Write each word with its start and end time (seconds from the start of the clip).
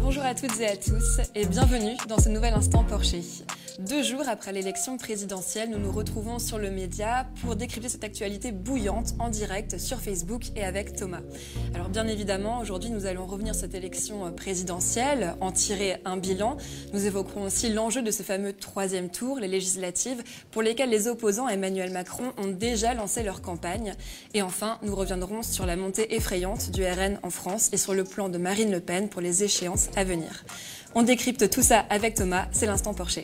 Bonjour 0.00 0.22
à 0.24 0.34
toutes 0.34 0.60
et 0.60 0.66
à 0.66 0.76
tous 0.76 1.20
et 1.34 1.46
bienvenue 1.46 1.96
dans 2.08 2.18
ce 2.18 2.28
nouvel 2.28 2.52
instant 2.54 2.84
Porsche. 2.84 3.44
Deux 3.78 4.02
jours 4.02 4.28
après 4.28 4.52
l'élection 4.52 4.98
présidentielle, 4.98 5.70
nous 5.70 5.78
nous 5.78 5.92
retrouvons 5.92 6.38
sur 6.38 6.58
le 6.58 6.70
média 6.70 7.26
pour 7.40 7.56
décrypter 7.56 7.88
cette 7.88 8.04
actualité 8.04 8.52
bouillante 8.52 9.14
en 9.18 9.30
direct 9.30 9.78
sur 9.78 9.98
Facebook 10.00 10.44
et 10.56 10.62
avec 10.62 10.94
Thomas. 10.94 11.22
Alors 11.74 11.88
bien 11.88 12.06
évidemment, 12.06 12.60
aujourd'hui 12.60 12.90
nous 12.90 13.06
allons 13.06 13.24
revenir 13.24 13.54
sur 13.54 13.62
cette 13.62 13.74
élection 13.74 14.30
présidentielle, 14.32 15.34
en 15.40 15.52
tirer 15.52 16.00
un 16.04 16.18
bilan. 16.18 16.58
Nous 16.92 17.06
évoquerons 17.06 17.44
aussi 17.44 17.70
l'enjeu 17.70 18.02
de 18.02 18.10
ce 18.10 18.22
fameux 18.22 18.52
troisième 18.52 19.08
tour, 19.08 19.38
les 19.38 19.48
législatives, 19.48 20.22
pour 20.50 20.60
lesquelles 20.60 20.90
les 20.90 21.08
opposants 21.08 21.46
à 21.46 21.52
Emmanuel 21.52 21.92
Macron 21.92 22.32
ont 22.36 22.48
déjà 22.48 22.92
lancé 22.92 23.22
leur 23.22 23.40
campagne. 23.40 23.94
Et 24.34 24.42
enfin, 24.42 24.78
nous 24.82 24.94
reviendrons 24.94 25.42
sur 25.42 25.64
la 25.64 25.76
montée 25.76 26.14
effrayante 26.14 26.70
du 26.72 26.84
RN 26.84 27.18
en 27.22 27.30
France 27.30 27.70
et 27.72 27.78
sur 27.78 27.94
le 27.94 28.04
plan 28.04 28.28
de 28.28 28.38
Marine 28.38 28.70
Le 28.70 28.80
Pen 28.80 29.08
pour 29.08 29.22
les 29.22 29.44
échéances 29.44 29.88
à 29.96 30.04
venir. 30.04 30.44
On 30.94 31.02
décrypte 31.02 31.48
tout 31.48 31.62
ça 31.62 31.86
avec 31.88 32.14
Thomas, 32.14 32.48
c'est 32.52 32.66
l'instant 32.66 32.92
Porsche. 32.92 33.20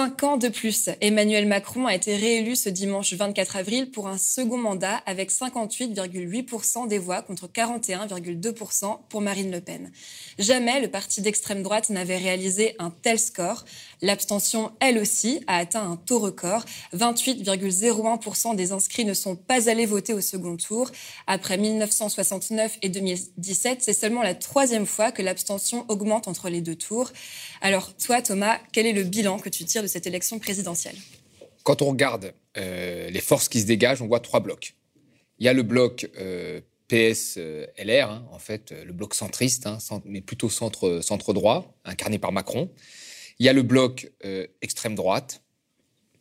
Cinq 0.00 0.22
ans 0.22 0.38
de 0.38 0.48
plus, 0.48 0.88
Emmanuel 1.02 1.46
Macron 1.46 1.86
a 1.86 1.94
été 1.94 2.16
réélu 2.16 2.56
ce 2.56 2.70
dimanche 2.70 3.12
24 3.12 3.56
avril 3.56 3.90
pour 3.90 4.08
un 4.08 4.16
second 4.16 4.56
mandat 4.56 4.96
avec 5.04 5.30
58,8% 5.30 6.88
des 6.88 6.96
voix 6.96 7.20
contre 7.20 7.48
41,2% 7.48 8.98
pour 9.10 9.20
Marine 9.20 9.52
Le 9.52 9.60
Pen. 9.60 9.92
Jamais 10.38 10.80
le 10.80 10.88
parti 10.88 11.20
d'extrême 11.20 11.62
droite 11.62 11.90
n'avait 11.90 12.16
réalisé 12.16 12.76
un 12.78 12.88
tel 12.88 13.18
score. 13.18 13.66
L'abstention, 14.02 14.72
elle 14.80 14.98
aussi, 14.98 15.42
a 15.46 15.56
atteint 15.58 15.90
un 15.90 15.96
taux 15.96 16.18
record. 16.18 16.64
28,01% 16.94 18.56
des 18.56 18.72
inscrits 18.72 19.04
ne 19.04 19.12
sont 19.12 19.36
pas 19.36 19.68
allés 19.68 19.86
voter 19.86 20.14
au 20.14 20.20
second 20.20 20.56
tour. 20.56 20.90
Après 21.26 21.58
1969 21.58 22.78
et 22.82 22.88
2017, 22.88 23.82
c'est 23.82 23.92
seulement 23.92 24.22
la 24.22 24.34
troisième 24.34 24.86
fois 24.86 25.12
que 25.12 25.20
l'abstention 25.20 25.84
augmente 25.88 26.28
entre 26.28 26.48
les 26.48 26.62
deux 26.62 26.76
tours. 26.76 27.10
Alors, 27.60 27.94
toi, 27.96 28.22
Thomas, 28.22 28.58
quel 28.72 28.86
est 28.86 28.92
le 28.92 29.04
bilan 29.04 29.38
que 29.38 29.50
tu 29.50 29.64
tires 29.64 29.82
de 29.82 29.88
cette 29.88 30.06
élection 30.06 30.38
présidentielle? 30.38 30.96
Quand 31.62 31.82
on 31.82 31.90
regarde 31.90 32.32
euh, 32.56 33.10
les 33.10 33.20
forces 33.20 33.48
qui 33.48 33.60
se 33.60 33.66
dégagent, 33.66 34.00
on 34.00 34.06
voit 34.06 34.20
trois 34.20 34.40
blocs. 34.40 34.74
Il 35.38 35.46
y 35.46 35.48
a 35.48 35.52
le 35.52 35.62
bloc 35.62 36.10
euh, 36.18 36.60
PS-LR, 36.88 38.10
hein, 38.10 38.26
en 38.32 38.38
fait, 38.38 38.72
le 38.84 38.92
bloc 38.92 39.14
centriste, 39.14 39.66
hein, 39.66 39.78
mais 40.06 40.22
plutôt 40.22 40.48
centre, 40.48 41.00
centre 41.02 41.34
droit, 41.34 41.74
incarné 41.84 42.18
par 42.18 42.32
Macron. 42.32 42.70
Il 43.40 43.46
y 43.46 43.48
a 43.48 43.54
le 43.54 43.62
bloc 43.62 44.12
euh, 44.26 44.46
extrême 44.60 44.94
droite, 44.94 45.42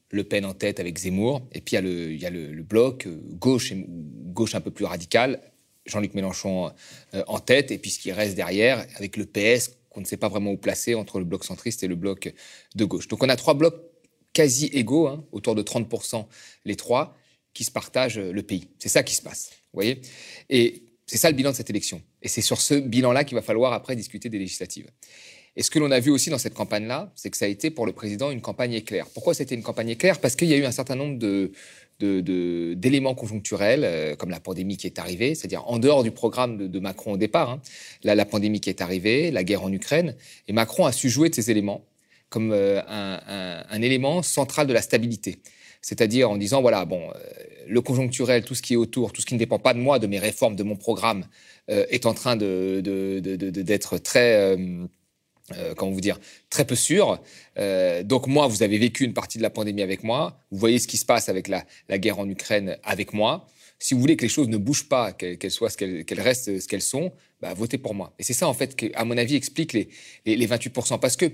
Le 0.09 0.23
Pen 0.23 0.45
en 0.45 0.53
tête 0.53 0.79
avec 0.79 0.97
Zemmour, 0.97 1.45
et 1.51 1.59
puis 1.59 1.75
il 1.75 2.17
y 2.17 2.25
a 2.25 2.29
le, 2.29 2.63
bloc 2.63 3.05
euh, 3.05 3.21
gauche, 3.33 3.73
gauche 3.75 4.55
un 4.55 4.61
peu 4.61 4.71
plus 4.71 4.85
radical, 4.85 5.41
Jean-Luc 5.85 6.13
Mélenchon 6.13 6.71
euh, 7.13 7.23
en 7.27 7.39
tête, 7.39 7.71
et 7.71 7.77
puis 7.77 7.91
ce 7.91 7.99
qui 7.99 8.13
reste 8.13 8.35
derrière, 8.35 8.87
avec 8.95 9.17
le 9.17 9.25
PS 9.25 9.75
qu'on 9.89 9.99
ne 9.99 10.05
sait 10.05 10.15
pas 10.15 10.29
vraiment 10.29 10.51
où 10.51 10.57
placer 10.57 10.95
entre 10.95 11.19
le 11.19 11.25
bloc 11.25 11.43
centriste 11.43 11.83
et 11.83 11.87
le 11.87 11.95
bloc 11.95 12.33
de 12.75 12.85
gauche. 12.85 13.09
Donc 13.09 13.21
on 13.21 13.27
a 13.27 13.35
trois 13.35 13.53
blocs 13.53 13.83
quasi 14.31 14.67
égaux, 14.67 15.07
hein, 15.07 15.25
autour 15.33 15.55
de 15.55 15.61
30% 15.61 16.25
les 16.63 16.77
trois, 16.77 17.17
qui 17.53 17.65
se 17.65 17.71
partagent 17.71 18.19
le 18.19 18.43
pays. 18.43 18.69
C'est 18.77 18.87
ça 18.87 19.03
qui 19.03 19.15
se 19.15 19.21
passe, 19.21 19.49
vous 19.73 19.77
voyez? 19.77 19.99
Et 20.49 20.83
c'est 21.05 21.17
ça 21.17 21.29
le 21.29 21.35
bilan 21.35 21.51
de 21.51 21.55
cette 21.55 21.69
élection. 21.69 22.01
Et 22.21 22.29
c'est 22.29 22.41
sur 22.41 22.61
ce 22.61 22.75
bilan-là 22.75 23.25
qu'il 23.25 23.35
va 23.35 23.41
falloir 23.41 23.73
après 23.73 23.97
discuter 23.97 24.29
des 24.29 24.39
législatives. 24.39 24.89
Et 25.59 25.61
ce 25.61 25.69
que 25.69 25.77
l'on 25.77 25.91
a 25.91 25.99
vu 25.99 26.09
aussi 26.09 26.29
dans 26.29 26.37
cette 26.37 26.53
campagne-là, 26.53 27.11
c'est 27.15 27.29
que 27.29 27.35
ça 27.35 27.43
a 27.43 27.49
été 27.49 27.69
pour 27.69 27.85
le 27.85 27.91
président 27.91 28.31
une 28.31 28.39
campagne 28.39 28.71
éclair. 28.71 29.07
Pourquoi 29.13 29.33
c'était 29.33 29.55
une 29.55 29.61
campagne 29.61 29.89
éclair? 29.89 30.21
Parce 30.21 30.37
qu'il 30.37 30.47
y 30.47 30.53
a 30.53 30.55
eu 30.55 30.63
un 30.63 30.71
certain 30.71 30.95
nombre 30.95 31.19
d'éléments 31.99 33.13
conjoncturels, 33.13 33.83
euh, 33.83 34.15
comme 34.15 34.29
la 34.29 34.39
pandémie 34.39 34.77
qui 34.77 34.87
est 34.87 34.99
arrivée, 34.99 35.35
c'est-à-dire 35.35 35.67
en 35.67 35.77
dehors 35.77 36.03
du 36.03 36.11
programme 36.11 36.69
de, 36.69 36.79
Macron 36.79 37.11
au 37.11 37.17
départ, 37.17 37.49
hein, 37.49 37.61
la 38.05 38.23
pandémie 38.23 38.61
qui 38.61 38.69
est 38.69 38.79
arrivée, 38.79 39.31
la 39.31 39.43
guerre 39.43 39.61
en 39.61 39.73
Ukraine, 39.73 40.15
et 40.47 40.53
Macron 40.53 40.85
a 40.85 40.93
su 40.93 41.09
jouer 41.09 41.27
de 41.27 41.35
ces 41.35 41.51
éléments 41.51 41.83
comme 42.29 42.53
euh, 42.53 42.79
un, 42.87 43.81
élément 43.81 44.23
central 44.23 44.65
de 44.65 44.71
la 44.71 44.81
stabilité. 44.81 45.39
C'est-à-dire 45.81 46.31
en 46.31 46.37
disant, 46.37 46.61
voilà, 46.61 46.85
bon, 46.85 47.01
euh, 47.09 47.13
le 47.67 47.81
conjoncturel, 47.81 48.45
tout 48.45 48.55
ce 48.55 48.61
qui 48.61 48.75
est 48.75 48.77
autour, 48.77 49.11
tout 49.11 49.19
ce 49.19 49.25
qui 49.25 49.33
ne 49.33 49.39
dépend 49.39 49.59
pas 49.59 49.73
de 49.73 49.79
moi, 49.79 49.99
de 49.99 50.07
mes 50.07 50.19
réformes, 50.19 50.55
de 50.55 50.63
mon 50.63 50.77
programme, 50.77 51.25
est 51.67 52.07
en 52.07 52.15
train 52.15 52.35
d'être 52.35 53.99
très 53.99 54.57
euh, 55.57 55.73
comment 55.75 55.91
vous 55.91 56.01
dire, 56.01 56.19
très 56.49 56.65
peu 56.65 56.75
sûr. 56.75 57.21
Euh, 57.57 58.03
donc 58.03 58.27
moi, 58.27 58.47
vous 58.47 58.63
avez 58.63 58.77
vécu 58.77 59.03
une 59.03 59.13
partie 59.13 59.37
de 59.37 59.43
la 59.43 59.49
pandémie 59.49 59.81
avec 59.81 60.03
moi. 60.03 60.39
Vous 60.51 60.57
voyez 60.57 60.79
ce 60.79 60.87
qui 60.87 60.97
se 60.97 61.05
passe 61.05 61.29
avec 61.29 61.47
la, 61.47 61.65
guerre 61.97 62.19
en 62.19 62.29
Ukraine 62.29 62.77
avec 62.83 63.13
moi. 63.13 63.47
Si 63.79 63.93
vous 63.93 64.01
voulez 64.01 64.17
que 64.17 64.23
les 64.23 64.29
choses 64.29 64.49
ne 64.49 64.57
bougent 64.57 64.89
pas, 64.89 65.13
qu'elles 65.13 65.51
soient, 65.51 65.69
qu'elles 65.69 66.21
restent 66.21 66.59
ce 66.59 66.67
qu'elles 66.67 66.81
sont, 66.81 67.13
bah, 67.41 67.53
votez 67.53 67.77
pour 67.77 67.95
moi. 67.95 68.13
Et 68.19 68.23
c'est 68.23 68.33
ça, 68.33 68.47
en 68.47 68.53
fait, 68.53 68.75
qui, 68.75 68.91
à 68.93 69.05
mon 69.05 69.17
avis, 69.17 69.35
explique 69.35 69.71
les, 69.71 69.87
les, 70.25 70.47
28%. 70.47 70.99
Parce 70.99 71.15
que, 71.15 71.31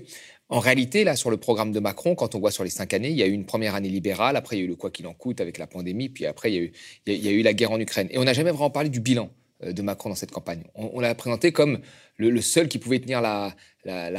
en 0.48 0.60
réalité, 0.60 1.02
là, 1.02 1.16
sur 1.16 1.30
le 1.30 1.38
programme 1.38 1.72
de 1.72 1.80
Macron, 1.80 2.14
quand 2.14 2.36
on 2.36 2.38
voit 2.38 2.52
sur 2.52 2.62
les 2.62 2.70
cinq 2.70 2.94
années, 2.94 3.10
il 3.10 3.16
y 3.16 3.22
a 3.24 3.26
eu 3.26 3.32
une 3.32 3.46
première 3.46 3.74
année 3.74 3.88
libérale, 3.88 4.36
après 4.36 4.56
il 4.56 4.58
y 4.60 4.62
a 4.62 4.64
eu 4.66 4.68
le 4.68 4.76
quoi 4.76 4.90
qu'il 4.90 5.08
en 5.08 5.14
coûte 5.14 5.40
avec 5.40 5.58
la 5.58 5.66
pandémie, 5.66 6.08
puis 6.08 6.24
après 6.24 6.52
il 6.52 6.54
y 6.54 6.58
a 6.58 6.60
eu, 6.60 6.72
il 7.06 7.24
y 7.24 7.28
a 7.28 7.32
eu 7.32 7.42
la 7.42 7.52
guerre 7.52 7.72
en 7.72 7.80
Ukraine. 7.80 8.06
Et 8.12 8.18
on 8.18 8.24
n'a 8.24 8.32
jamais 8.32 8.52
vraiment 8.52 8.70
parlé 8.70 8.88
du 8.88 9.00
bilan. 9.00 9.28
Euh, 9.66 9.72
de 9.72 9.82
Macron 9.82 10.08
dans 10.08 10.14
cette 10.14 10.30
campagne. 10.30 10.62
On, 10.74 11.00
l'a 11.00 11.14
présenté 11.14 11.52
comme 11.52 11.80
le, 12.16 12.40
seul 12.40 12.68
qui 12.68 12.78
pouvait 12.78 12.98
tenir 12.98 13.20
la, 13.20 13.54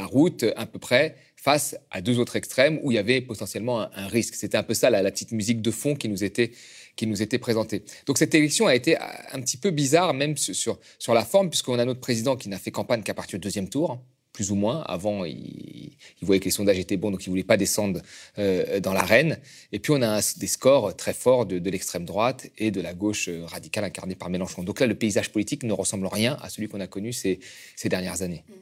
route 0.06 0.44
à 0.56 0.66
peu 0.66 0.78
près 0.78 1.16
face 1.36 1.76
à 1.90 2.00
deux 2.00 2.18
autres 2.18 2.36
extrêmes 2.36 2.78
où 2.82 2.92
il 2.92 2.94
y 2.94 2.98
avait 2.98 3.20
potentiellement 3.20 3.80
un, 3.80 4.06
risque. 4.06 4.34
C'était 4.34 4.56
un 4.56 4.62
peu 4.62 4.74
ça 4.74 4.90
la, 4.90 5.02
petite 5.10 5.32
musique 5.32 5.60
de 5.60 5.70
fond 5.70 5.94
qui 5.94 6.08
nous 6.08 6.24
était 6.24 6.52
qui 6.96 7.06
nous 7.06 7.22
était 7.22 7.38
présentée. 7.38 7.84
Donc 8.06 8.18
cette 8.18 8.34
élection 8.34 8.66
a 8.66 8.74
été 8.74 8.96
un 8.98 9.40
petit 9.40 9.56
peu 9.56 9.70
bizarre 9.70 10.14
même 10.14 10.36
sur, 10.36 10.80
sur 10.98 11.14
la 11.14 11.24
forme 11.24 11.48
puisqu'on 11.48 11.78
a 11.78 11.84
notre 11.84 12.00
président 12.00 12.36
qui 12.36 12.48
n'a 12.48 12.58
fait 12.58 12.72
campagne 12.72 13.02
qu'à 13.02 13.14
partir 13.14 13.38
du 13.38 13.42
deuxième 13.44 13.68
tour 13.68 14.00
plus 14.38 14.52
ou 14.52 14.54
moins. 14.54 14.82
Avant, 14.82 15.24
il, 15.24 15.90
voyait 16.22 16.38
que 16.38 16.44
les 16.44 16.52
sondages 16.52 16.78
étaient 16.78 16.96
bons, 16.96 17.10
donc 17.10 17.26
il 17.26 17.28
voulait 17.28 17.42
pas 17.42 17.56
descendre 17.56 18.00
euh, 18.38 18.78
dans 18.78 18.92
l'arène. 18.92 19.40
Et 19.72 19.80
puis, 19.80 19.90
on 19.92 20.00
a 20.00 20.20
des 20.36 20.46
scores 20.46 20.94
très 20.94 21.12
forts 21.12 21.44
de, 21.44 21.70
l'extrême 21.70 22.04
droite 22.04 22.48
et 22.56 22.70
de 22.70 22.80
la 22.80 22.94
gauche 22.94 23.28
euh, 23.28 23.44
radicale 23.46 23.82
incarnée 23.82 24.14
par 24.14 24.30
Mélenchon. 24.30 24.62
Donc 24.62 24.78
là, 24.78 24.86
le 24.86 24.94
paysage 24.94 25.32
politique 25.32 25.64
ne 25.64 25.72
ressemble 25.72 26.06
rien 26.06 26.36
à 26.40 26.50
celui 26.50 26.68
qu'on 26.68 26.78
a 26.78 26.86
connu 26.86 27.12
ces, 27.12 27.40
ces 27.74 27.88
dernières 27.88 28.22
années. 28.22 28.44
Mm. 28.48 28.52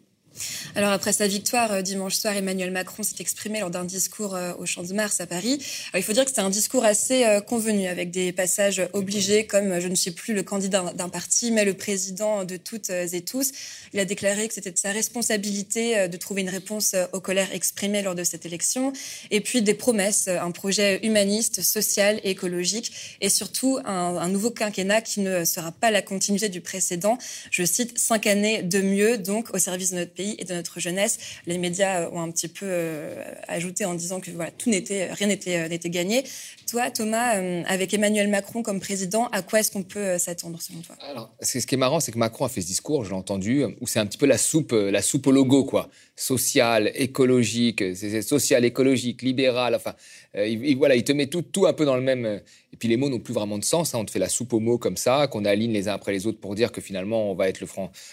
Alors 0.74 0.92
après 0.92 1.12
sa 1.12 1.26
victoire 1.26 1.72
euh, 1.72 1.82
dimanche 1.82 2.14
soir, 2.16 2.36
Emmanuel 2.36 2.70
Macron 2.70 3.02
s'est 3.02 3.16
exprimé 3.20 3.60
lors 3.60 3.70
d'un 3.70 3.84
discours 3.84 4.34
euh, 4.34 4.52
au 4.58 4.66
Champ 4.66 4.82
de 4.82 4.92
Mars 4.92 5.20
à 5.20 5.26
Paris. 5.26 5.58
il 5.94 6.02
faut 6.02 6.12
dire 6.12 6.24
que 6.24 6.30
c'était 6.30 6.42
un 6.42 6.50
discours 6.50 6.84
assez 6.84 7.24
euh, 7.24 7.40
convenu 7.40 7.86
avec 7.86 8.10
des 8.10 8.32
passages 8.32 8.82
obligés 8.92 9.46
comme 9.46 9.80
je 9.80 9.88
ne 9.88 9.94
suis 9.94 10.10
plus 10.10 10.34
le 10.34 10.42
candidat 10.42 10.92
d'un 10.94 11.08
parti 11.08 11.50
mais 11.50 11.64
le 11.64 11.74
président 11.74 12.44
de 12.44 12.56
toutes 12.56 12.90
et 12.90 13.22
tous. 13.22 13.52
Il 13.92 14.00
a 14.00 14.04
déclaré 14.04 14.48
que 14.48 14.54
c'était 14.54 14.70
de 14.70 14.78
sa 14.78 14.90
responsabilité 14.90 16.08
de 16.08 16.16
trouver 16.16 16.42
une 16.42 16.50
réponse 16.50 16.94
aux 17.12 17.20
colères 17.20 17.52
exprimées 17.52 18.02
lors 18.02 18.14
de 18.14 18.24
cette 18.24 18.44
élection 18.44 18.92
et 19.30 19.40
puis 19.40 19.62
des 19.62 19.74
promesses, 19.74 20.28
un 20.28 20.50
projet 20.50 21.00
humaniste, 21.04 21.62
social 21.62 22.20
et 22.24 22.30
écologique 22.30 22.92
et 23.20 23.28
surtout 23.28 23.78
un, 23.84 24.16
un 24.16 24.28
nouveau 24.28 24.50
quinquennat 24.50 25.00
qui 25.00 25.20
ne 25.20 25.44
sera 25.44 25.72
pas 25.72 25.90
la 25.90 26.02
continuité 26.02 26.48
du 26.48 26.60
précédent. 26.60 27.18
Je 27.50 27.64
cite 27.64 27.98
cinq 27.98 28.26
années 28.26 28.62
de 28.62 28.80
mieux 28.80 29.18
donc 29.18 29.54
au 29.54 29.58
service 29.58 29.92
de 29.92 29.96
notre 29.96 30.12
pays 30.12 30.25
et 30.38 30.44
de 30.44 30.54
notre 30.54 30.80
jeunesse. 30.80 31.18
Les 31.46 31.58
médias 31.58 32.08
ont 32.10 32.20
un 32.20 32.30
petit 32.30 32.48
peu 32.48 32.66
euh, 32.68 33.22
ajouté 33.46 33.84
en 33.84 33.94
disant 33.94 34.20
que 34.20 34.30
voilà, 34.30 34.50
tout 34.50 34.70
n'était, 34.70 35.12
rien 35.12 35.28
n'était, 35.28 35.58
euh, 35.58 35.68
n'était 35.68 35.90
gagné. 35.90 36.24
Toi, 36.68 36.90
Thomas, 36.90 37.36
euh, 37.36 37.62
avec 37.66 37.94
Emmanuel 37.94 38.28
Macron 38.28 38.62
comme 38.62 38.80
président, 38.80 39.28
à 39.28 39.42
quoi 39.42 39.60
est-ce 39.60 39.70
qu'on 39.70 39.82
peut 39.84 40.18
s'attendre 40.18 40.60
selon 40.60 40.80
toi? 40.80 40.96
Alors, 41.00 41.30
ce 41.40 41.58
qui 41.58 41.74
est 41.74 41.78
marrant, 41.78 42.00
c'est 42.00 42.12
que 42.12 42.18
Macron 42.18 42.44
a 42.44 42.48
fait 42.48 42.60
ce 42.60 42.66
discours, 42.66 43.04
je 43.04 43.10
l'ai 43.10 43.16
entendu, 43.16 43.64
où 43.80 43.86
c'est 43.86 44.00
un 44.00 44.06
petit 44.06 44.18
peu 44.18 44.26
la 44.26 44.38
soupe, 44.38 44.72
la 44.72 45.02
soupe 45.02 45.26
au 45.26 45.32
logo, 45.32 45.64
quoi. 45.64 45.88
Social, 46.16 46.90
écologique, 46.94 47.84
social, 48.22 48.64
écologique, 48.64 49.22
libéral. 49.22 49.74
Enfin, 49.74 49.94
il, 50.34 50.76
voilà, 50.76 50.96
il 50.96 51.04
te 51.04 51.12
met 51.12 51.26
tout, 51.26 51.42
tout 51.42 51.66
un 51.66 51.74
peu 51.74 51.84
dans 51.84 51.96
le 51.96 52.02
même. 52.02 52.40
Et 52.72 52.76
puis 52.78 52.88
les 52.88 52.96
mots 52.96 53.08
n'ont 53.08 53.20
plus 53.20 53.34
vraiment 53.34 53.58
de 53.58 53.64
sens. 53.64 53.94
Hein. 53.94 53.98
On 54.00 54.04
te 54.04 54.10
fait 54.10 54.18
la 54.18 54.28
soupe 54.28 54.52
aux 54.52 54.60
mots 54.60 54.78
comme 54.78 54.96
ça, 54.96 55.28
qu'on 55.28 55.44
aligne 55.44 55.72
les 55.72 55.88
uns 55.88 55.94
après 55.94 56.12
les 56.12 56.26
autres 56.26 56.40
pour 56.40 56.54
dire 56.54 56.72
que 56.72 56.80
finalement 56.80 57.30
on 57.30 57.34
va 57.34 57.48
être 57.48 57.60
le, 57.60 57.66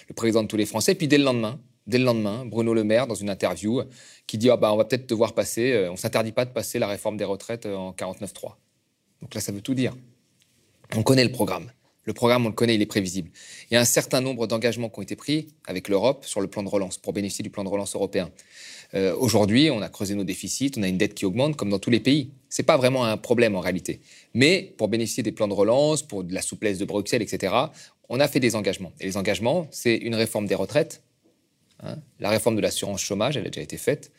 le 0.07 0.13
président 0.13 0.43
de 0.43 0.47
tous 0.47 0.57
les 0.57 0.65
Français. 0.65 0.95
Puis 0.95 1.07
dès 1.07 1.17
le 1.17 1.23
lendemain, 1.23 1.59
dès 1.87 1.97
le 1.97 2.05
lendemain, 2.05 2.45
Bruno 2.45 2.73
Le 2.73 2.83
Maire, 2.83 3.07
dans 3.07 3.15
une 3.15 3.29
interview, 3.29 3.81
qui 4.27 4.37
dit 4.37 4.49
ah 4.49 4.57
bah, 4.57 4.73
on 4.73 4.77
va 4.77 4.85
peut-être 4.85 5.07
devoir 5.07 5.33
passer, 5.33 5.71
euh, 5.71 5.91
on 5.91 5.95
s'interdit 5.95 6.31
pas 6.31 6.45
de 6.45 6.51
passer 6.51 6.79
la 6.79 6.87
réforme 6.87 7.17
des 7.17 7.23
retraites 7.23 7.65
euh, 7.65 7.75
en 7.75 7.91
49.3. 7.91 8.53
Donc 9.21 9.33
là, 9.33 9.41
ça 9.41 9.51
veut 9.51 9.61
tout 9.61 9.73
dire. 9.73 9.95
On 10.95 11.03
connaît 11.03 11.23
le 11.23 11.31
programme. 11.31 11.71
Le 12.05 12.13
programme, 12.13 12.45
on 12.45 12.49
le 12.49 12.55
connaît, 12.55 12.75
il 12.75 12.81
est 12.81 12.85
prévisible. 12.85 13.31
Il 13.71 13.75
y 13.75 13.77
a 13.77 13.79
un 13.79 13.85
certain 13.85 14.19
nombre 14.19 14.45
d'engagements 14.45 14.89
qui 14.89 14.99
ont 14.99 15.03
été 15.03 15.15
pris 15.15 15.47
avec 15.65 15.87
l'Europe 15.87 16.25
sur 16.25 16.41
le 16.41 16.47
plan 16.47 16.61
de 16.61 16.67
relance, 16.67 16.97
pour 16.97 17.13
bénéficier 17.13 17.43
du 17.43 17.49
plan 17.49 17.63
de 17.63 17.69
relance 17.69 17.95
européen. 17.95 18.29
Euh, 18.93 19.15
aujourd'hui, 19.15 19.71
on 19.71 19.81
a 19.81 19.87
creusé 19.87 20.13
nos 20.13 20.25
déficits, 20.25 20.71
on 20.77 20.83
a 20.83 20.87
une 20.89 20.97
dette 20.97 21.13
qui 21.13 21.25
augmente, 21.25 21.55
comme 21.55 21.69
dans 21.69 21.79
tous 21.79 21.89
les 21.89 22.01
pays. 22.01 22.31
Ce 22.49 22.61
n'est 22.61 22.65
pas 22.65 22.75
vraiment 22.75 23.05
un 23.05 23.15
problème 23.15 23.55
en 23.55 23.61
réalité. 23.61 24.01
Mais 24.33 24.73
pour 24.77 24.89
bénéficier 24.89 25.23
des 25.23 25.31
plans 25.31 25.47
de 25.47 25.53
relance, 25.53 26.03
pour 26.03 26.25
de 26.25 26.33
la 26.33 26.41
souplesse 26.41 26.77
de 26.77 26.85
Bruxelles, 26.85 27.21
etc., 27.21 27.53
on 28.09 28.19
a 28.19 28.27
fait 28.27 28.41
des 28.41 28.55
engagements. 28.55 28.91
Et 28.99 29.05
les 29.05 29.15
engagements, 29.15 29.67
c'est 29.71 29.95
une 29.95 30.13
réforme 30.13 30.45
des 30.45 30.55
retraites, 30.55 31.01
Hein. 31.83 31.97
la 32.19 32.29
réforme 32.29 32.55
de 32.55 32.61
l'assurance 32.61 33.01
chômage, 33.01 33.37
elle 33.37 33.45
a 33.45 33.49
déjà 33.49 33.61
été 33.61 33.77
faite. 33.77 34.11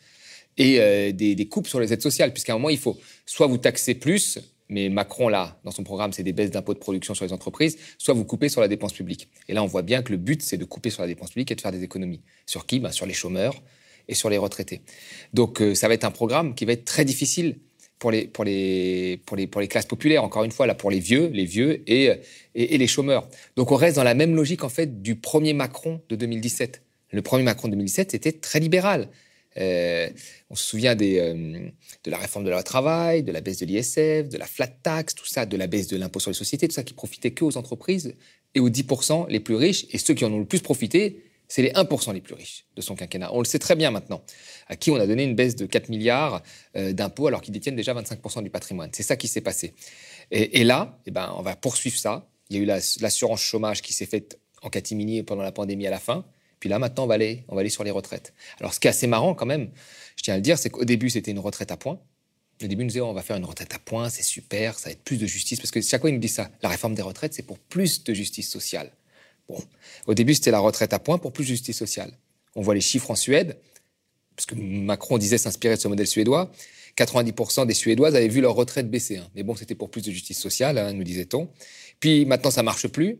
et 0.57 1.13
des, 1.13 1.47
coupes 1.47 1.67
sur 1.67 1.79
les 1.79 1.91
aides 1.91 2.01
sociales, 2.01 2.31
puisqu'à 2.31 2.53
un 2.53 2.57
moment, 2.57 2.69
il 2.69 2.77
faut 2.77 2.97
soit 3.25 3.47
vous 3.47 3.57
taxer 3.57 3.95
plus, 3.95 4.39
mais 4.69 4.89
Macron, 4.89 5.27
là, 5.27 5.59
dans 5.63 5.71
son 5.71 5.83
programme, 5.83 6.11
c'est 6.13 6.23
des 6.23 6.33
baisses 6.33 6.51
d'impôts 6.51 6.73
de 6.73 6.79
production 6.79 7.13
sur 7.13 7.25
les 7.25 7.33
entreprises, 7.33 7.77
soit 7.97 8.13
vous 8.13 8.25
coupez 8.25 8.49
sur 8.49 8.61
la 8.61 8.67
dépense 8.67 8.93
publique. 8.93 9.29
Et 9.47 9.53
là, 9.53 9.63
on 9.63 9.67
voit 9.67 9.83
bien 9.83 10.01
que 10.01 10.11
le 10.11 10.17
but, 10.17 10.41
c'est 10.41 10.57
de 10.57 10.65
couper 10.65 10.89
sur 10.89 11.01
la 11.01 11.07
dépense 11.07 11.29
publique 11.29 11.51
et 11.51 11.55
de 11.55 11.61
faire 11.61 11.71
des 11.71 11.83
économies. 11.83 12.21
Sur 12.45 12.65
qui? 12.65 12.79
Ben, 12.79 12.91
Sur 12.91 13.05
les 13.05 13.13
chômeurs 13.13 13.61
et 14.07 14.15
sur 14.15 14.29
les 14.29 14.37
retraités. 14.37 14.81
Donc, 15.33 15.61
ça 15.73 15.87
va 15.87 15.93
être 15.93 16.03
un 16.03 16.11
programme 16.11 16.55
qui 16.55 16.65
va 16.65 16.73
être 16.73 16.85
très 16.85 17.05
difficile 17.05 17.57
pour 17.99 18.11
les, 18.11 18.27
pour, 18.27 18.43
les, 18.43 19.19
pour, 19.25 19.37
les, 19.37 19.47
pour 19.47 19.61
les 19.61 19.67
classes 19.67 19.85
populaires, 19.85 20.23
encore 20.23 20.43
une 20.43 20.51
fois, 20.51 20.67
là, 20.67 20.75
pour 20.75 20.91
les 20.91 20.99
vieux, 20.99 21.27
les 21.27 21.45
vieux 21.45 21.83
et, 21.89 22.11
et, 22.53 22.77
les 22.77 22.87
chômeurs. 22.87 23.27
Donc 23.55 23.71
on 23.71 23.75
reste 23.75 23.95
dans 23.95 24.03
la 24.03 24.13
même 24.13 24.35
logique, 24.35 24.63
en 24.63 24.69
fait, 24.69 25.01
du 25.01 25.15
premier 25.15 25.53
Macron 25.53 26.01
de 26.09 26.15
2017. 26.15 26.81
Le 27.15 27.21
premier 27.21 27.43
Macron 27.43 27.69
de 27.69 27.73
2017, 27.73 28.11
c'était 28.11 28.33
très 28.33 28.59
libéral. 28.59 29.07
Euh, 29.57 30.09
on 30.49 30.55
se 30.55 30.65
souvient 30.65 30.97
euh, 30.99 31.69
de 32.03 32.11
la 32.11 32.17
réforme 32.17 32.43
de 32.43 32.49
la 32.49 32.57
loi 32.57 32.63
travail, 32.63 33.23
de 33.23 33.31
la 33.31 33.39
baisse 33.39 33.59
de 33.59 33.65
l'ISF, 33.65 34.27
de 34.27 34.37
la 34.37 34.45
flat 34.45 34.67
tax, 34.67 35.15
tout 35.15 35.25
ça, 35.25 35.45
de 35.45 35.55
la 35.55 35.67
baisse 35.67 35.87
de 35.87 35.95
l'impôt 35.95 36.19
sur 36.19 36.29
les 36.29 36.35
sociétés, 36.35 36.67
tout 36.67 36.73
ça 36.73 36.83
qui 36.83 36.93
profitait 36.93 37.31
que 37.31 37.45
aux 37.45 37.55
entreprises 37.55 38.15
et 38.53 38.59
aux 38.59 38.69
10% 38.69 39.29
les 39.29 39.39
plus 39.39 39.55
riches. 39.55 39.85
Et 39.91 39.97
ceux 39.97 40.13
qui 40.13 40.25
en 40.25 40.33
ont 40.33 40.39
le 40.39 40.45
plus 40.45 40.59
profité, 40.59 41.23
c'est 41.47 41.61
les 41.61 41.71
1% 41.71 42.13
les 42.13 42.19
plus 42.19 42.33
riches 42.33 42.65
de 42.75 42.81
son 42.81 42.95
quinquennat. 42.95 43.33
On 43.33 43.39
le 43.39 43.45
sait 43.45 43.59
très 43.59 43.77
bien 43.77 43.91
maintenant, 43.91 44.21
à 44.67 44.75
qui 44.75 44.91
on 44.91 44.95
a 44.95 45.07
donné 45.07 45.23
une 45.23 45.35
baisse 45.35 45.55
de 45.55 45.65
4 45.65 45.87
milliards 45.87 46.43
euh, 46.75 46.91
d'impôts 46.91 47.27
alors 47.27 47.41
qu'ils 47.41 47.53
détiennent 47.53 47.77
déjà 47.77 47.93
25% 47.93 48.43
du 48.43 48.49
patrimoine. 48.49 48.89
C'est 48.91 49.03
ça 49.03 49.15
qui 49.15 49.29
s'est 49.29 49.39
passé. 49.39 49.73
Et, 50.31 50.65
là, 50.65 50.99
eh 51.05 51.11
ben, 51.11 51.33
on 51.37 51.41
va 51.41 51.55
poursuivre 51.55 51.97
ça. 51.97 52.27
Il 52.49 52.57
y 52.57 52.59
a 52.59 52.63
eu 52.63 52.65
l'assurance 52.65 53.39
chômage 53.39 53.81
qui 53.81 53.93
s'est 53.93 54.05
faite 54.05 54.37
en 54.63 54.69
catimini 54.69 55.23
pendant 55.23 55.43
la 55.43 55.53
pandémie 55.53 55.87
à 55.87 55.91
la 55.91 55.99
fin. 55.99 56.25
Puis 56.65 56.71
là, 56.71 56.79
maintenant, 56.79 57.03
on 57.03 57.07
va 57.07 57.13
aller, 57.13 57.43
on 57.47 57.53
va 57.53 57.61
aller 57.61 57.69
sur 57.69 57.83
les 57.83 57.91
retraites. 57.91 58.33
Alors, 58.59 58.73
ce 58.73 58.79
qui 58.79 58.87
est 58.87 58.89
assez 58.89 59.05
marrant 59.05 59.35
quand 59.35 59.45
même, 59.45 59.69
je 60.15 60.23
tiens 60.23 60.33
à 60.33 60.37
le 60.37 60.41
dire, 60.41 60.57
c'est 60.57 60.71
qu'au 60.71 60.83
début, 60.83 61.11
c'était 61.11 61.29
une 61.29 61.37
retraite 61.37 61.69
à 61.69 61.77
points. 61.77 61.99
Au 62.63 62.65
début, 62.65 62.81
nous 62.81 62.87
disait, 62.87 63.01
on 63.01 63.13
va 63.13 63.21
faire 63.21 63.37
une 63.37 63.45
retraite 63.45 63.71
à 63.75 63.77
points, 63.77 64.09
c'est 64.09 64.23
super, 64.23 64.79
ça 64.79 64.89
va 64.89 64.93
être 64.93 65.03
plus 65.03 65.17
de 65.17 65.27
justice. 65.27 65.59
Parce 65.59 65.69
que 65.69 65.79
chaque 65.79 66.01
fois, 66.01 66.09
il 66.09 66.13
nous 66.13 66.19
dit 66.19 66.27
ça. 66.27 66.49
La 66.63 66.69
réforme 66.69 66.95
des 66.95 67.03
retraites, 67.03 67.35
c'est 67.35 67.43
pour 67.43 67.59
plus 67.59 68.03
de 68.03 68.15
justice 68.15 68.49
sociale. 68.49 68.91
Bon, 69.47 69.63
au 70.07 70.15
début, 70.15 70.33
c'était 70.33 70.49
la 70.49 70.57
retraite 70.57 70.91
à 70.91 70.97
points 70.97 71.19
pour 71.19 71.33
plus 71.33 71.43
de 71.43 71.49
justice 71.49 71.77
sociale. 71.77 72.17
On 72.55 72.63
voit 72.63 72.73
les 72.73 72.81
chiffres 72.81 73.11
en 73.11 73.15
Suède, 73.15 73.59
parce 74.35 74.47
que 74.47 74.55
Macron 74.55 75.19
disait 75.19 75.37
s'inspirer 75.37 75.75
de 75.75 75.81
ce 75.81 75.87
modèle 75.87 76.07
suédois. 76.07 76.51
90% 76.97 77.67
des 77.67 77.75
Suédoises 77.75 78.15
avaient 78.15 78.27
vu 78.27 78.41
leur 78.41 78.55
retraite 78.55 78.89
baisser. 78.89 79.17
Hein. 79.17 79.29
Mais 79.35 79.43
bon, 79.43 79.55
c'était 79.55 79.75
pour 79.75 79.91
plus 79.91 80.01
de 80.01 80.09
justice 80.09 80.39
sociale, 80.39 80.79
hein, 80.79 80.93
nous 80.93 81.03
disait-on. 81.03 81.47
Puis 81.99 82.25
maintenant, 82.25 82.49
ça 82.49 82.63
marche 82.63 82.87
plus. 82.87 83.19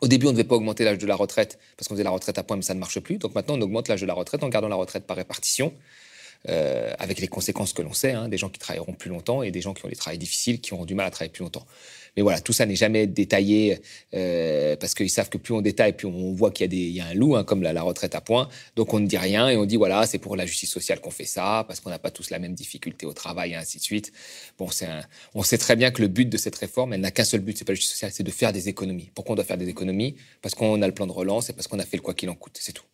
Au 0.00 0.08
début, 0.08 0.26
on 0.26 0.30
ne 0.30 0.34
devait 0.34 0.48
pas 0.48 0.54
augmenter 0.56 0.84
l'âge 0.84 0.98
de 0.98 1.06
la 1.06 1.16
retraite 1.16 1.58
parce 1.76 1.88
qu'on 1.88 1.94
faisait 1.94 2.04
la 2.04 2.10
retraite 2.10 2.38
à 2.38 2.42
points, 2.42 2.56
mais 2.56 2.62
ça 2.62 2.74
ne 2.74 2.80
marche 2.80 3.00
plus. 3.00 3.18
Donc 3.18 3.34
maintenant, 3.34 3.56
on 3.56 3.60
augmente 3.60 3.88
l'âge 3.88 4.00
de 4.00 4.06
la 4.06 4.14
retraite 4.14 4.42
en 4.42 4.48
gardant 4.48 4.68
la 4.68 4.76
retraite 4.76 5.06
par 5.06 5.16
répartition. 5.16 5.72
Euh, 6.48 6.92
avec 7.00 7.20
les 7.20 7.26
conséquences 7.26 7.72
que 7.72 7.82
l'on 7.82 7.92
sait, 7.92 8.12
hein, 8.12 8.28
des 8.28 8.38
gens 8.38 8.48
qui 8.48 8.60
travailleront 8.60 8.92
plus 8.92 9.10
longtemps 9.10 9.42
et 9.42 9.50
des 9.50 9.60
gens 9.60 9.74
qui 9.74 9.84
ont 9.84 9.88
des 9.88 9.96
travails 9.96 10.18
difficiles, 10.18 10.60
qui 10.60 10.72
auront 10.72 10.84
du 10.84 10.94
mal 10.94 11.04
à 11.04 11.10
travailler 11.10 11.32
plus 11.32 11.42
longtemps. 11.42 11.66
Mais 12.16 12.22
voilà, 12.22 12.40
tout 12.40 12.52
ça 12.52 12.64
n'est 12.64 12.76
jamais 12.76 13.08
détaillé 13.08 13.80
euh, 14.14 14.76
parce 14.76 14.94
qu'ils 14.94 15.10
savent 15.10 15.28
que 15.28 15.36
plus 15.36 15.52
on 15.52 15.60
détaille, 15.60 15.94
plus 15.94 16.06
on 16.06 16.32
voit 16.32 16.52
qu'il 16.52 16.72
y, 16.72 17.00
a 17.00 17.06
un 17.06 17.14
loup, 17.14 17.34
hein, 17.34 17.42
comme 17.42 17.62
la, 17.62 17.82
retraite 17.82 18.14
à 18.14 18.20
points. 18.20 18.48
Donc 18.76 18.94
on 18.94 19.00
ne 19.00 19.06
dit 19.06 19.18
rien 19.18 19.48
et 19.48 19.56
on 19.56 19.66
dit 19.66 19.76
voilà, 19.76 20.06
c'est 20.06 20.18
pour 20.18 20.36
la 20.36 20.46
justice 20.46 20.70
sociale 20.70 21.00
qu'on 21.00 21.10
fait 21.10 21.24
ça, 21.24 21.64
parce 21.66 21.80
qu'on 21.80 21.90
n'a 21.90 21.98
pas 21.98 22.12
tous 22.12 22.30
la 22.30 22.38
même 22.38 22.54
difficulté 22.54 23.04
au 23.04 23.12
travail 23.12 23.52
et 23.52 23.56
ainsi 23.56 23.78
de 23.78 23.82
suite. 23.82 24.12
Bon, 24.58 24.68
on 25.34 25.42
sait 25.42 25.58
très 25.58 25.74
bien 25.74 25.90
que 25.90 26.02
le 26.02 26.08
but 26.08 26.28
de 26.28 26.36
cette 26.36 26.56
réforme, 26.56 26.92
elle 26.92 27.00
n'a 27.00 27.10
qu'un 27.10 27.24
seul 27.24 27.40
but, 27.40 27.58
c'est 27.58 27.64
pas 27.64 27.72
la 27.72 27.76
justice 27.76 27.94
sociale, 27.94 28.12
c'est 28.14 28.22
de 28.22 28.30
faire 28.30 28.52
des 28.52 28.68
économies. 28.68 29.10
Pourquoi 29.14 29.32
on 29.32 29.36
doit 29.36 29.44
faire 29.44 29.58
des 29.58 29.68
économies? 29.68 30.14
Parce 30.40 30.54
qu'on 30.54 30.80
a 30.82 30.86
le 30.86 30.94
plan 30.94 31.06
de 31.06 31.12
relance 31.12 31.50
et 31.50 31.52
parce 31.52 31.66
qu'on 31.66 31.80
a 31.80 31.84
fait 31.84 31.96
le 31.96 32.02
quoi 32.02 32.14
qu'il 32.14 32.30
en 32.30 32.36
coûte, 32.36 32.58
c'est 32.60 32.72
tout. 32.72 32.84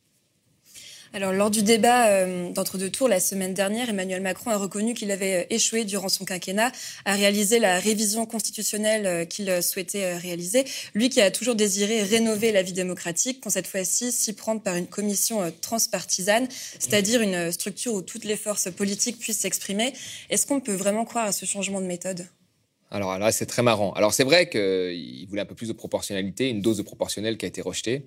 Alors, 1.15 1.33
lors 1.33 1.53
du 1.53 1.63
débat 1.63 2.09
euh, 2.09 2.51
d'entre-deux 2.51 2.91
tours 2.91 3.07
la 3.07 3.21
semaine 3.21 3.55
dernière, 3.55 3.89
Emmanuel 3.89 4.21
Macron 4.21 4.51
a 4.51 4.57
reconnu 4.57 4.95
qu'il 4.95 5.13
avait 5.13 5.43
euh, 5.43 5.47
échoué 5.49 5.85
durant 5.85 6.09
son 6.09 6.25
quinquennat 6.25 6.73
à 7.05 7.15
réaliser 7.15 7.61
la 7.61 7.79
révision 7.79 8.27
constitutionnelle 8.27 9.07
euh, 9.07 9.25
qu'il 9.25 9.63
souhaitait 9.63 10.17
réaliser. 10.17 10.65
Lui 10.93 11.11
qui 11.11 11.21
a 11.21 11.31
toujours 11.31 11.55
désiré 11.55 12.03
rénover 12.03 12.51
la 12.51 12.63
vie 12.63 12.73
démocratique, 12.73 13.41
qu'on 13.41 13.51
cette 13.51 13.69
fois-ci 13.69 14.11
s'y 14.11 14.33
prendre 14.33 14.61
par 14.61 14.75
une 14.75 14.89
commission 14.89 15.53
transpartisane, 15.61 16.49
c'est-à-dire 16.81 17.21
une 17.21 17.53
structure 17.53 17.95
où 17.95 18.03
toutes 18.03 18.25
les 18.25 18.37
forces 18.37 18.69
politiques 18.73 19.21
puissent 19.21 19.39
s'exprimer. 19.39 19.93
Est-ce 20.31 20.49
qu'on 20.49 20.59
peut 20.59 20.75
vraiment 20.75 21.05
croire 21.05 21.27
à 21.27 21.33
ce 21.33 21.47
changement 21.47 21.81
de 21.81 21.87
méthode? 21.87 22.27
Alors 22.91 23.17
là, 23.21 23.31
c'est 23.31 23.47
très 23.47 23.63
marrant. 23.63 23.93
Alors 23.93 24.13
c'est 24.13 24.25
vrai 24.25 24.51
qu'il 24.51 25.27
voulait 25.29 25.43
un 25.43 25.47
peu 25.47 25.55
plus 25.55 25.69
de 25.69 25.75
proportionnalité, 25.75 26.49
une 26.51 26.61
dose 26.61 26.79
de 26.79 26.83
proportionnelle 26.83 27.39
qui 27.39 27.45
a 27.45 27.49
été 27.49 27.61
rejetée. 27.61 28.05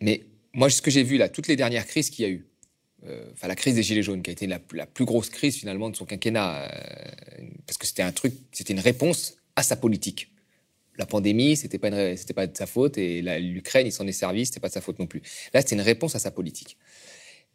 mais 0.00 0.24
moi, 0.54 0.70
ce 0.70 0.80
que 0.80 0.90
j'ai 0.90 1.02
vu 1.02 1.16
là, 1.16 1.28
toutes 1.28 1.48
les 1.48 1.56
dernières 1.56 1.86
crises 1.86 2.10
qu'il 2.10 2.24
y 2.24 2.28
a 2.28 2.30
eu, 2.30 2.46
euh, 3.06 3.28
enfin 3.32 3.48
la 3.48 3.56
crise 3.56 3.74
des 3.74 3.82
Gilets 3.82 4.02
jaunes, 4.02 4.22
qui 4.22 4.30
a 4.30 4.32
été 4.32 4.46
la, 4.46 4.58
plus 4.58 5.04
grosse 5.04 5.28
crise 5.28 5.56
finalement 5.56 5.90
de 5.90 5.96
son 5.96 6.06
quinquennat, 6.06 6.62
euh, 6.62 7.46
parce 7.66 7.76
que 7.76 7.86
c'était 7.86 8.02
un 8.02 8.12
truc, 8.12 8.34
c'était 8.52 8.72
une 8.72 8.80
réponse 8.80 9.36
à 9.56 9.62
sa 9.62 9.76
politique. 9.76 10.30
La 10.96 11.06
pandémie, 11.06 11.56
c'était 11.56 11.78
pas 11.78 11.90
pas 11.90 12.46
de 12.46 12.56
sa 12.56 12.66
faute, 12.66 12.98
et 12.98 13.20
l'Ukraine, 13.40 13.86
il 13.86 13.92
s'en 13.92 14.06
est 14.06 14.12
servi, 14.12 14.46
c'était 14.46 14.60
pas 14.60 14.68
de 14.68 14.72
sa 14.74 14.80
faute 14.80 15.00
non 15.00 15.06
plus. 15.06 15.22
Là, 15.52 15.60
c'était 15.60 15.74
une 15.74 15.80
réponse 15.80 16.14
à 16.14 16.20
sa 16.20 16.30
politique. 16.30 16.78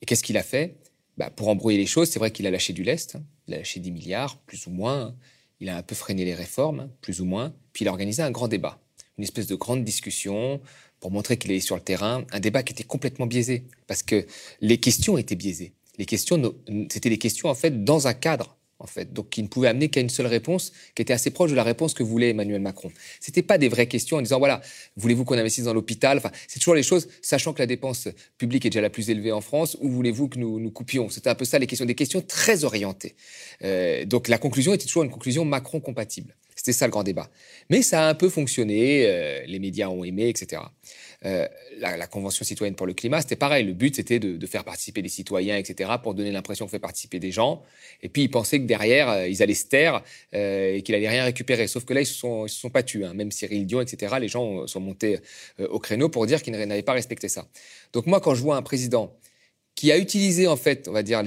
Et 0.02 0.06
qu'est-ce 0.06 0.24
qu'il 0.24 0.38
a 0.38 0.44
fait? 0.44 0.76
Bah, 1.18 1.30
Pour 1.30 1.48
embrouiller 1.48 1.78
les 1.78 1.86
choses, 1.86 2.10
c'est 2.10 2.20
vrai 2.20 2.32
qu'il 2.32 2.46
a 2.48 2.52
lâché 2.52 2.74
du 2.74 2.84
lest, 2.84 3.16
hein. 3.16 3.24
il 3.48 3.54
a 3.54 3.58
lâché 3.58 3.80
10 3.80 3.92
milliards, 3.92 4.38
plus 4.40 4.68
ou 4.68 4.72
moins. 4.72 5.16
Il 5.62 5.70
a 5.70 5.78
un 5.78 5.84
peu 5.84 5.96
freiné 5.96 6.26
les 6.26 6.34
réformes, 6.34 6.90
plus 7.02 7.22
ou 7.22 7.26
moins. 7.26 7.54
Puis 7.72 7.86
il 7.86 7.88
a 7.88 7.92
organisé 7.92 8.22
un 8.22 8.32
grand 8.32 8.50
débat, 8.50 8.82
une 9.18 9.24
espèce 9.24 9.48
de 9.48 9.56
grande 9.56 9.86
discussion 9.86 10.62
pour 11.00 11.12
montrer 11.12 11.38
qu'il 11.38 11.52
est 11.52 11.60
sur 11.60 11.76
le 11.76 11.82
terrain, 11.82 12.26
un 12.32 12.40
débat 12.40 12.64
qui 12.64 12.74
était 12.74 12.84
complètement 12.84 13.26
biaisé, 13.26 13.64
parce 13.88 14.04
que 14.04 14.26
les 14.62 14.78
questions 14.78 15.18
étaient 15.18 15.36
biaisées. 15.36 15.74
Les 15.98 16.06
questions, 16.06 16.56
c'était 16.90 17.10
des 17.10 17.18
questions 17.18 17.50
en 17.50 17.56
fait 17.56 17.84
dans 17.84 18.08
un 18.08 18.14
cadre, 18.14 18.58
en 18.80 18.88
fait, 18.88 19.12
donc 19.12 19.30
qui 19.30 19.44
ne 19.44 19.48
pouvaient 19.48 19.68
amener 19.68 19.90
qu'à 19.90 20.00
une 20.00 20.10
seule 20.10 20.28
réponse, 20.28 20.72
qui 20.96 21.02
était 21.02 21.14
assez 21.14 21.32
proche 21.32 21.52
de 21.52 21.56
la 21.56 21.64
réponse 21.64 21.94
que 21.94 22.02
voulait 22.02 22.30
Emmanuel 22.30 22.62
Macron. 22.62 22.92
C'était 23.20 23.42
pas 23.42 23.58
des 23.58 23.68
vraies 23.68 23.88
questions 23.88 24.18
en 24.18 24.22
disant 24.22 24.40
voilà, 24.40 24.62
voulez-vous 24.96 25.26
qu'on 25.26 25.38
investisse 25.38 25.66
dans 25.66 25.74
l'hôpital? 25.74 26.18
Enfin, 26.18 26.32
c'est 26.48 26.60
toujours 26.60 26.76
les 26.76 26.84
choses, 26.84 27.10
sachant 27.22 27.52
que 27.52 27.60
la 27.60 27.66
dépense 27.66 28.08
publique 28.38 28.66
est 28.66 28.70
déjà 28.70 28.82
la 28.82 28.90
plus 28.90 29.10
élevée 29.10 29.34
en 29.34 29.42
France, 29.42 29.78
ou 29.82 29.90
voulez-vous 29.90 30.30
que 30.30 30.40
nous 30.40 30.60
nous 30.60 30.72
coupions? 30.72 31.10
C'était 31.10 31.30
un 31.30 31.36
peu 31.36 31.46
ça 31.46 31.60
les 31.60 31.68
questions, 31.68 31.86
des 31.86 31.96
questions 31.96 32.22
très 32.22 32.64
orientées. 32.64 33.16
Euh, 33.64 34.06
donc 34.06 34.30
la 34.30 34.38
conclusion 34.38 34.74
était 34.74 34.86
toujours 34.86 35.04
une 35.04 35.12
conclusion 35.12 35.44
Macron 35.44 35.82
compatible. 35.82 36.36
C'était 36.60 36.74
ça 36.74 36.88
le 36.88 36.92
grand 36.92 37.04
débat. 37.04 37.30
Mais 37.70 37.82
ça 37.82 38.06
a 38.06 38.10
un 38.10 38.16
peu 38.16 38.28
fonctionné, 38.28 39.06
euh, 39.06 39.46
les 39.48 39.60
médias 39.60 39.88
ont 39.88 40.04
aimé, 40.04 40.28
etc. 40.28 40.62
Euh, 41.24 41.48
la, 41.78 42.06
Convention 42.06 42.44
citoyenne 42.44 42.76
pour 42.76 42.86
le 42.86 42.92
climat, 42.92 43.22
c'était 43.22 43.38
pareil. 43.38 43.64
Le 43.64 43.72
but, 43.72 43.96
c'était 43.96 44.20
de, 44.20 44.46
faire 44.46 44.66
participer 44.66 45.02
des 45.02 45.08
citoyens, 45.08 45.56
etc., 45.56 45.90
pour 46.04 46.16
donner 46.16 46.34
l'impression 46.34 46.66
qu'on 46.66 46.70
fait 46.70 46.78
participer 46.78 47.22
des 47.22 47.32
gens. 47.32 47.64
Et 48.02 48.10
puis, 48.10 48.24
ils 48.24 48.30
pensaient 48.30 48.60
que 48.60 48.66
derrière, 48.66 49.08
euh, 49.08 49.30
ils 49.30 49.42
allaient 49.42 49.54
se 49.54 49.68
taire 49.68 50.04
et 50.34 50.82
qu'ils 50.84 50.96
n'allaient 50.96 51.08
rien 51.08 51.24
récupérer. 51.24 51.66
Sauf 51.68 51.86
que 51.86 51.94
là, 51.94 52.02
ils 52.02 52.04
ne 52.04 52.08
se, 52.08 52.16
sont, 52.16 52.46
se 52.50 52.60
sont 52.60 52.70
pas 52.70 52.84
tués. 52.84 53.06
Hein. 53.06 53.14
Même 53.14 53.32
Cyril 53.32 53.66
Dion, 53.66 53.80
etc., 53.80 54.16
les 54.20 54.28
gens 54.28 54.68
sont 54.68 54.82
montés 54.82 55.20
au 55.60 55.80
créneau 55.80 56.10
pour 56.10 56.26
dire 56.26 56.44
qu'ils 56.44 56.52
n'avaient 56.52 56.82
pas 56.82 56.92
respecté 56.92 57.30
ça. 57.30 57.48
Donc 57.94 58.06
moi, 58.06 58.20
quand 58.20 58.36
je 58.36 58.42
vois 58.42 58.58
un 58.58 58.64
président 58.64 59.16
qui 59.76 59.94
a 59.94 59.98
utilisé, 59.98 60.46
en 60.48 60.58
fait, 60.58 60.90
on 60.90 60.92
va 60.92 61.04
dire, 61.04 61.24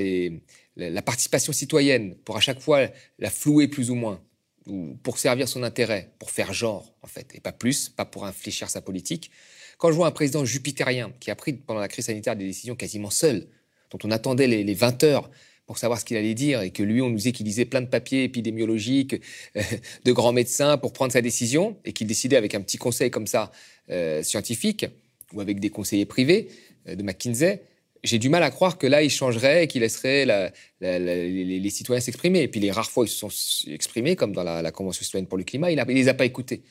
la 0.77 1.03
participation 1.03 1.55
citoyenne 1.55 2.17
pour 2.17 2.37
à 2.37 2.41
chaque 2.41 2.61
fois 2.61 2.89
la 3.19 3.31
flouer 3.31 3.67
plus 3.67 3.91
ou 3.91 3.95
moins, 3.95 4.21
ou 4.67 4.97
pour 5.03 5.19
servir 5.19 5.49
son 5.49 5.63
intérêt, 5.63 6.11
pour 6.19 6.31
faire 6.31 6.53
genre, 6.53 6.95
en 7.03 7.07
fait, 7.07 7.35
et 7.35 7.41
pas 7.41 7.53
plus, 7.53 7.89
pas 7.89 8.05
pour 8.05 8.25
infléchir 8.25 8.71
sa 8.71 8.81
politique. 8.81 9.31
Quand 9.79 9.91
je 9.91 9.97
vois 9.97 10.07
un 10.07 10.13
président 10.13 10.45
jupitérien 10.45 11.13
qui 11.21 11.31
a 11.31 11.35
pris 11.35 11.55
pendant 11.55 11.81
la 11.81 11.89
crise 11.89 12.07
sanitaire 12.07 12.37
des 12.37 12.45
décisions 12.45 12.77
quasiment 12.77 13.11
seul, 13.11 13.49
dont 13.91 13.99
on 14.05 14.11
attendait 14.11 14.47
les, 14.47 14.75
20 14.75 15.03
heures 15.05 15.31
pour 15.67 15.79
savoir 15.79 16.01
ce 16.01 16.05
qu'il 16.05 16.17
allait 16.17 16.35
dire, 16.35 16.63
et 16.63 16.71
que 16.71 16.83
lui, 16.83 17.01
on 17.01 17.09
nous 17.09 17.17
disait 17.17 17.33
qu'il 17.33 17.47
lisait 17.47 17.65
plein 17.65 17.81
de 17.81 17.87
papiers 17.87 18.25
épidémiologiques, 18.25 19.17
euh, 19.57 19.63
de 20.05 20.13
grands 20.13 20.33
médecins 20.33 20.77
pour 20.77 20.93
prendre 20.93 21.13
sa 21.13 21.21
décision, 21.21 21.77
et 21.85 21.93
qu'il 21.93 22.07
décidait 22.07 22.37
avec 22.37 22.55
un 22.55 22.61
petit 22.61 22.79
conseil 22.79 23.11
comme 23.11 23.27
ça, 23.27 23.53
euh, 23.91 24.23
scientifique, 24.23 24.87
ou 25.33 25.41
avec 25.41 25.61
des 25.61 25.71
conseillers 25.71 26.07
privés 26.07 26.49
euh, 26.89 26.95
de 26.95 27.03
McKinsey, 27.03 27.63
j'ai 28.05 28.19
du 28.19 28.29
mal 28.29 28.43
à 28.43 28.51
croire 28.51 28.79
que 28.79 28.87
là, 28.87 29.03
il 29.03 29.11
changerait 29.11 29.65
et 29.65 29.67
qu'il 29.69 29.83
laisserait 29.83 30.53
les, 30.81 31.71
citoyens 31.71 32.01
s'exprimer. 32.01 32.43
Et 32.43 32.49
puis 32.49 32.61
les 32.61 32.73
rares 32.73 32.91
fois 32.91 33.03
où 33.03 33.07
ils 33.07 33.11
se 33.11 33.17
sont 33.17 33.73
exprimés, 33.73 34.17
comme 34.17 34.33
dans 34.33 34.43
la, 34.43 34.73
Convention 34.73 35.05
citoyenne 35.05 35.29
pour 35.29 35.39
le 35.39 35.45
climat, 35.45 35.71
il 35.71 35.79
ne 35.79 35.85
les 35.85 36.09
a 36.09 36.15
pas 36.15 36.25
écoutés. 36.25 36.63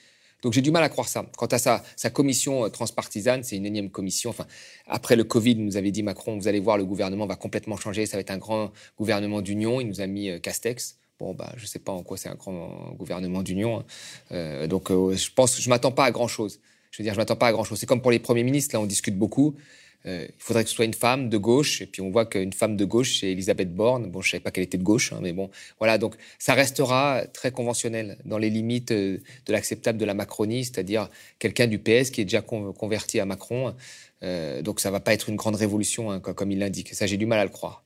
Donc 0.42 0.54
j'ai 0.54 0.62
du 0.62 0.72
mal 0.72 0.84
à 0.84 0.90
croire 0.90 1.08
ça. 1.08 1.26
Quant 1.38 1.48
à 1.48 1.60
sa, 1.60 2.10
commission 2.12 2.66
euh, 2.66 2.70
transpartisane, 2.70 3.44
c'est 3.44 3.56
une 3.56 3.66
énième 3.66 3.92
commission. 3.92 4.32
Enfin, 4.32 4.48
après 4.88 5.16
le 5.16 5.24
Covid, 5.24 5.56
nous 5.56 5.78
avait 5.78 5.92
dit 5.92 6.02
Macron, 6.02 6.36
vous 6.36 6.48
allez 6.48 6.60
voir, 6.60 6.78
le 6.78 6.86
gouvernement 6.86 7.28
va 7.28 7.36
complètement 7.36 7.78
changer, 7.78 8.08
ça 8.08 8.18
va 8.18 8.22
être 8.22 8.32
un 8.32 8.40
grand 8.40 8.72
gouvernement 8.98 9.42
d'union. 9.42 9.80
Il 9.80 9.88
nous 9.88 10.02
a 10.02 10.08
mis 10.08 10.30
euh, 10.30 10.40
Castex. 10.40 10.98
Bon, 11.20 11.36
bah, 11.36 11.54
je 11.58 11.62
ne 11.62 11.68
sais 11.68 11.78
pas 11.78 11.92
en 11.92 12.02
quoi 12.02 12.18
c'est 12.18 12.30
un 12.30 12.36
grand 12.36 12.96
gouvernement 12.98 13.44
d'union. 13.44 13.80
Hein. 13.80 13.86
Euh, 14.32 14.68
donc 14.68 14.90
je 14.90 15.30
pense, 15.34 15.62
je 15.62 15.70
m'attends 15.70 15.92
pas 15.92 16.06
à 16.06 16.12
grand 16.12 16.28
chose. 16.28 16.60
Je 16.90 16.98
veux 16.98 17.04
dire, 17.04 17.14
je 17.14 17.20
m'attends 17.20 17.36
pas 17.36 17.48
à 17.48 17.52
grand 17.52 17.64
chose. 17.64 17.80
C'est 17.80 17.86
comme 17.86 18.02
pour 18.02 18.12
les 18.12 18.20
premiers 18.20 18.44
ministres, 18.44 18.76
là, 18.76 18.82
on 18.82 18.88
discute 18.88 19.18
beaucoup. 19.18 19.56
Euh, 20.06 20.26
il 20.28 20.34
faudrait 20.44 20.64
que 20.64 20.70
ce 20.70 20.76
soit 20.76 20.86
une 20.86 20.94
femme 20.94 21.30
de 21.30 21.38
gauche. 21.38 21.82
Et 21.82 21.86
puis 21.86 22.02
on 22.02 22.10
voit 22.10 22.26
qu'une 22.26 22.54
femme 22.54 22.76
de 22.76 22.86
gauche, 22.86 23.20
c'est 23.20 23.32
Elisabeth 23.32 23.74
Borne. 23.74 24.10
Bon, 24.10 24.22
je 24.22 24.32
savais 24.32 24.42
pas 24.42 24.52
qu'elle 24.52 24.64
était 24.64 24.78
de 24.78 24.84
gauche, 24.84 25.14
hein, 25.14 25.20
mais 25.22 25.34
bon, 25.34 25.50
voilà. 25.80 25.98
Donc 25.98 26.16
ça 26.40 26.54
restera 26.54 27.24
très 27.34 27.52
conventionnel 27.52 28.18
dans 28.26 28.38
les 28.38 28.50
limites 28.50 28.92
euh, 28.92 29.18
de 29.46 29.52
l'acceptable 29.52 29.98
de 29.98 30.06
la 30.06 30.14
Macronie, 30.14 30.64
c'est-à-dire 30.66 31.10
quelqu'un 31.40 31.68
du 31.68 31.80
PS 31.80 32.10
qui 32.12 32.22
est 32.22 32.26
déjà 32.26 32.42
converti 32.42 33.20
à 33.20 33.26
Macron. 33.26 33.76
Euh, 34.24 34.62
donc 34.62 34.80
ça 34.80 34.92
va 34.92 35.00
pas 35.00 35.14
être 35.14 35.30
une 35.30 35.36
grande 35.36 35.56
révolution, 35.56 36.12
hein, 36.12 36.20
comme 36.20 36.52
il 36.52 36.60
l'indique. 36.60 36.94
Ça, 36.94 37.08
j'ai 37.08 37.18
du 37.18 37.26
mal 37.26 37.40
à 37.40 37.44
le 37.44 37.50
croire. 37.50 37.84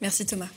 Merci 0.00 0.24
Thomas. 0.26 0.48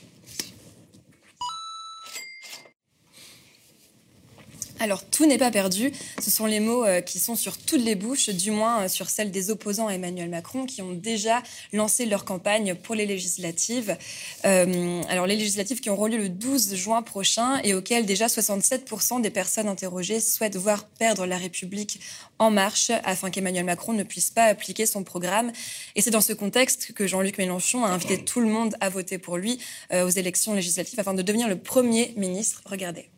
Alors, 4.80 5.04
tout 5.04 5.24
n'est 5.24 5.38
pas 5.38 5.52
perdu. 5.52 5.92
Ce 6.20 6.30
sont 6.30 6.46
les 6.46 6.58
mots 6.58 6.84
euh, 6.84 7.00
qui 7.00 7.20
sont 7.20 7.36
sur 7.36 7.58
toutes 7.58 7.80
les 7.82 7.94
bouches, 7.94 8.30
du 8.30 8.50
moins 8.50 8.82
euh, 8.82 8.88
sur 8.88 9.08
celles 9.08 9.30
des 9.30 9.50
opposants 9.50 9.86
à 9.86 9.92
Emmanuel 9.92 10.28
Macron, 10.28 10.66
qui 10.66 10.82
ont 10.82 10.92
déjà 10.92 11.42
lancé 11.72 12.06
leur 12.06 12.24
campagne 12.24 12.74
pour 12.74 12.96
les 12.96 13.06
législatives. 13.06 13.96
Euh, 14.44 15.02
alors, 15.08 15.26
les 15.26 15.36
législatives 15.36 15.80
qui 15.80 15.90
auront 15.90 16.06
lieu 16.06 16.18
le 16.18 16.28
12 16.28 16.74
juin 16.74 17.02
prochain 17.02 17.60
et 17.62 17.72
auxquelles 17.72 18.04
déjà 18.04 18.26
67% 18.26 19.20
des 19.20 19.30
personnes 19.30 19.68
interrogées 19.68 20.18
souhaitent 20.18 20.56
voir 20.56 20.86
perdre 20.86 21.24
la 21.24 21.38
République 21.38 22.00
en 22.40 22.50
marche 22.50 22.90
afin 23.04 23.30
qu'Emmanuel 23.30 23.64
Macron 23.64 23.92
ne 23.92 24.02
puisse 24.02 24.30
pas 24.30 24.44
appliquer 24.44 24.86
son 24.86 25.04
programme. 25.04 25.52
Et 25.94 26.02
c'est 26.02 26.10
dans 26.10 26.20
ce 26.20 26.32
contexte 26.32 26.92
que 26.92 27.06
Jean-Luc 27.06 27.38
Mélenchon 27.38 27.84
a 27.84 27.90
invité 27.90 28.24
tout 28.24 28.40
le 28.40 28.48
monde 28.48 28.74
à 28.80 28.88
voter 28.88 29.18
pour 29.18 29.36
lui 29.36 29.60
aux 29.92 30.08
élections 30.08 30.54
législatives 30.54 30.98
afin 30.98 31.14
de 31.14 31.22
devenir 31.22 31.48
le 31.48 31.56
premier 31.56 32.12
ministre. 32.16 32.62
Regardez. 32.66 33.13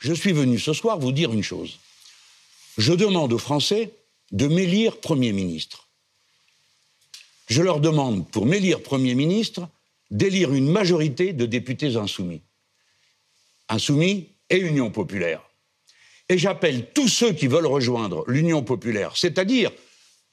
Je 0.00 0.14
suis 0.14 0.32
venu 0.32 0.58
ce 0.58 0.72
soir 0.72 0.98
vous 0.98 1.12
dire 1.12 1.32
une 1.32 1.42
chose. 1.42 1.78
Je 2.78 2.92
demande 2.92 3.32
aux 3.32 3.38
Français 3.38 3.92
de 4.32 4.46
m'élire 4.46 4.98
Premier 4.98 5.32
ministre. 5.32 5.88
Je 7.48 7.62
leur 7.62 7.80
demande, 7.80 8.28
pour 8.30 8.46
m'élire 8.46 8.82
Premier 8.82 9.14
ministre, 9.14 9.68
d'élire 10.10 10.54
une 10.54 10.70
majorité 10.70 11.32
de 11.32 11.44
députés 11.46 11.96
insoumis. 11.96 12.40
Insoumis 13.68 14.28
et 14.48 14.58
Union 14.58 14.90
populaire. 14.90 15.42
Et 16.28 16.38
j'appelle 16.38 16.90
tous 16.92 17.08
ceux 17.08 17.32
qui 17.32 17.46
veulent 17.46 17.66
rejoindre 17.66 18.24
l'Union 18.26 18.62
populaire, 18.62 19.16
c'est-à-dire 19.16 19.70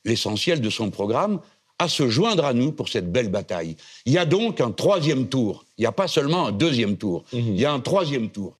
l'essentiel 0.05 0.61
de 0.61 0.69
son 0.69 0.91
programme, 0.91 1.41
à 1.79 1.89
se 1.89 2.09
joindre 2.09 2.45
à 2.45 2.53
nous 2.53 2.71
pour 2.71 2.87
cette 2.87 3.11
belle 3.11 3.29
bataille. 3.29 3.75
Il 4.05 4.13
y 4.13 4.17
a 4.17 4.25
donc 4.25 4.61
un 4.61 4.71
troisième 4.71 5.27
tour. 5.27 5.65
Il 5.77 5.81
n'y 5.81 5.87
a 5.87 5.91
pas 5.91 6.07
seulement 6.07 6.47
un 6.47 6.51
deuxième 6.51 6.97
tour. 6.97 7.25
Mmh. 7.33 7.37
Il 7.37 7.59
y 7.59 7.65
a 7.65 7.73
un 7.73 7.79
troisième 7.79 8.29
tour. 8.29 8.57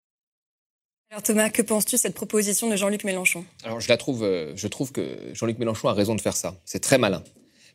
Alors 1.10 1.24
Thomas, 1.24 1.50
que 1.50 1.62
penses-tu 1.62 1.96
de 1.96 2.02
cette 2.02 2.16
proposition 2.16 2.70
de 2.70 2.76
Jean-Luc 2.76 3.06
Mélenchon? 3.06 3.46
Alors 3.64 3.80
je 3.80 3.88
la 3.88 3.96
trouve, 3.96 4.24
euh, 4.24 4.54
je 4.58 4.68
trouve 4.68 4.92
que 4.92 5.18
Jean-Luc 5.34 5.58
Mélenchon 5.58 5.88
a 5.88 5.94
raison 5.94 6.16
de 6.16 6.22
faire 6.22 6.36
ça. 6.36 6.60
C'est 6.66 6.82
très 6.82 6.98
malin. 6.98 7.24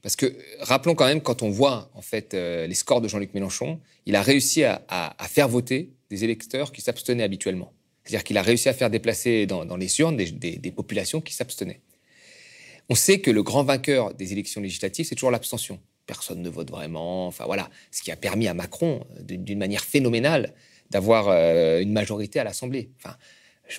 Parce 0.03 0.17
que 0.17 0.37
rappelons 0.61 0.95
quand 0.95 1.07
même, 1.07 1.23
quand 1.23 1.43
on 1.43 1.49
voit 1.49 1.91
en 1.95 2.03
fait 2.03 2.35
euh, 2.35 2.67
les 2.67 2.75
scores 2.75 3.01
de 3.01 3.09
Jean-Luc 3.09 3.33
Mélenchon, 3.33 3.81
il 4.05 4.17
a 4.17 4.23
réussi 4.23 4.65
à, 4.65 4.83
faire 5.29 5.49
voter 5.49 5.93
des 6.11 6.25
électeurs 6.25 6.73
qui 6.73 6.83
s'abstenaient 6.83 7.23
habituellement. 7.23 7.73
C'est-à-dire 8.05 8.25
qu'il 8.25 8.37
a 8.37 8.43
réussi 8.43 8.69
à 8.69 8.75
faire 8.75 8.91
déplacer 8.91 9.47
dans, 9.47 9.77
les 9.77 10.01
urnes 10.01 10.17
des, 10.17 10.71
populations 10.73 11.21
qui 11.21 11.33
s'abstenaient. 11.33 11.81
On 12.91 12.97
sait 12.97 13.21
que 13.21 13.31
le 13.31 13.43
grand 13.43 13.63
vainqueur 13.63 14.13
des 14.13 14.33
élections 14.33 14.61
législatives, 14.61 15.07
c'est 15.07 15.15
toujours 15.15 15.31
l'abstention. 15.31 15.79
Personne 16.05 16.43
ne 16.43 16.51
vote 16.51 16.69
vraiment. 16.69 17.29
Enfin 17.29 17.45
voilà, 17.47 17.71
ce 17.93 18.03
qui 18.03 18.11
a 18.11 18.17
permis 18.17 18.49
à 18.49 18.55
Macron, 18.55 19.07
euh, 19.17 19.23
d'une 19.23 19.59
manière 19.59 19.85
phénoménale, 19.85 20.53
d'avoir 20.93 21.29
euh, 21.29 21.81
une 21.81 21.93
majorité 21.93 22.39
à 22.39 22.45
l'Assemblée. 22.45 22.91
Enfin, 22.99 23.17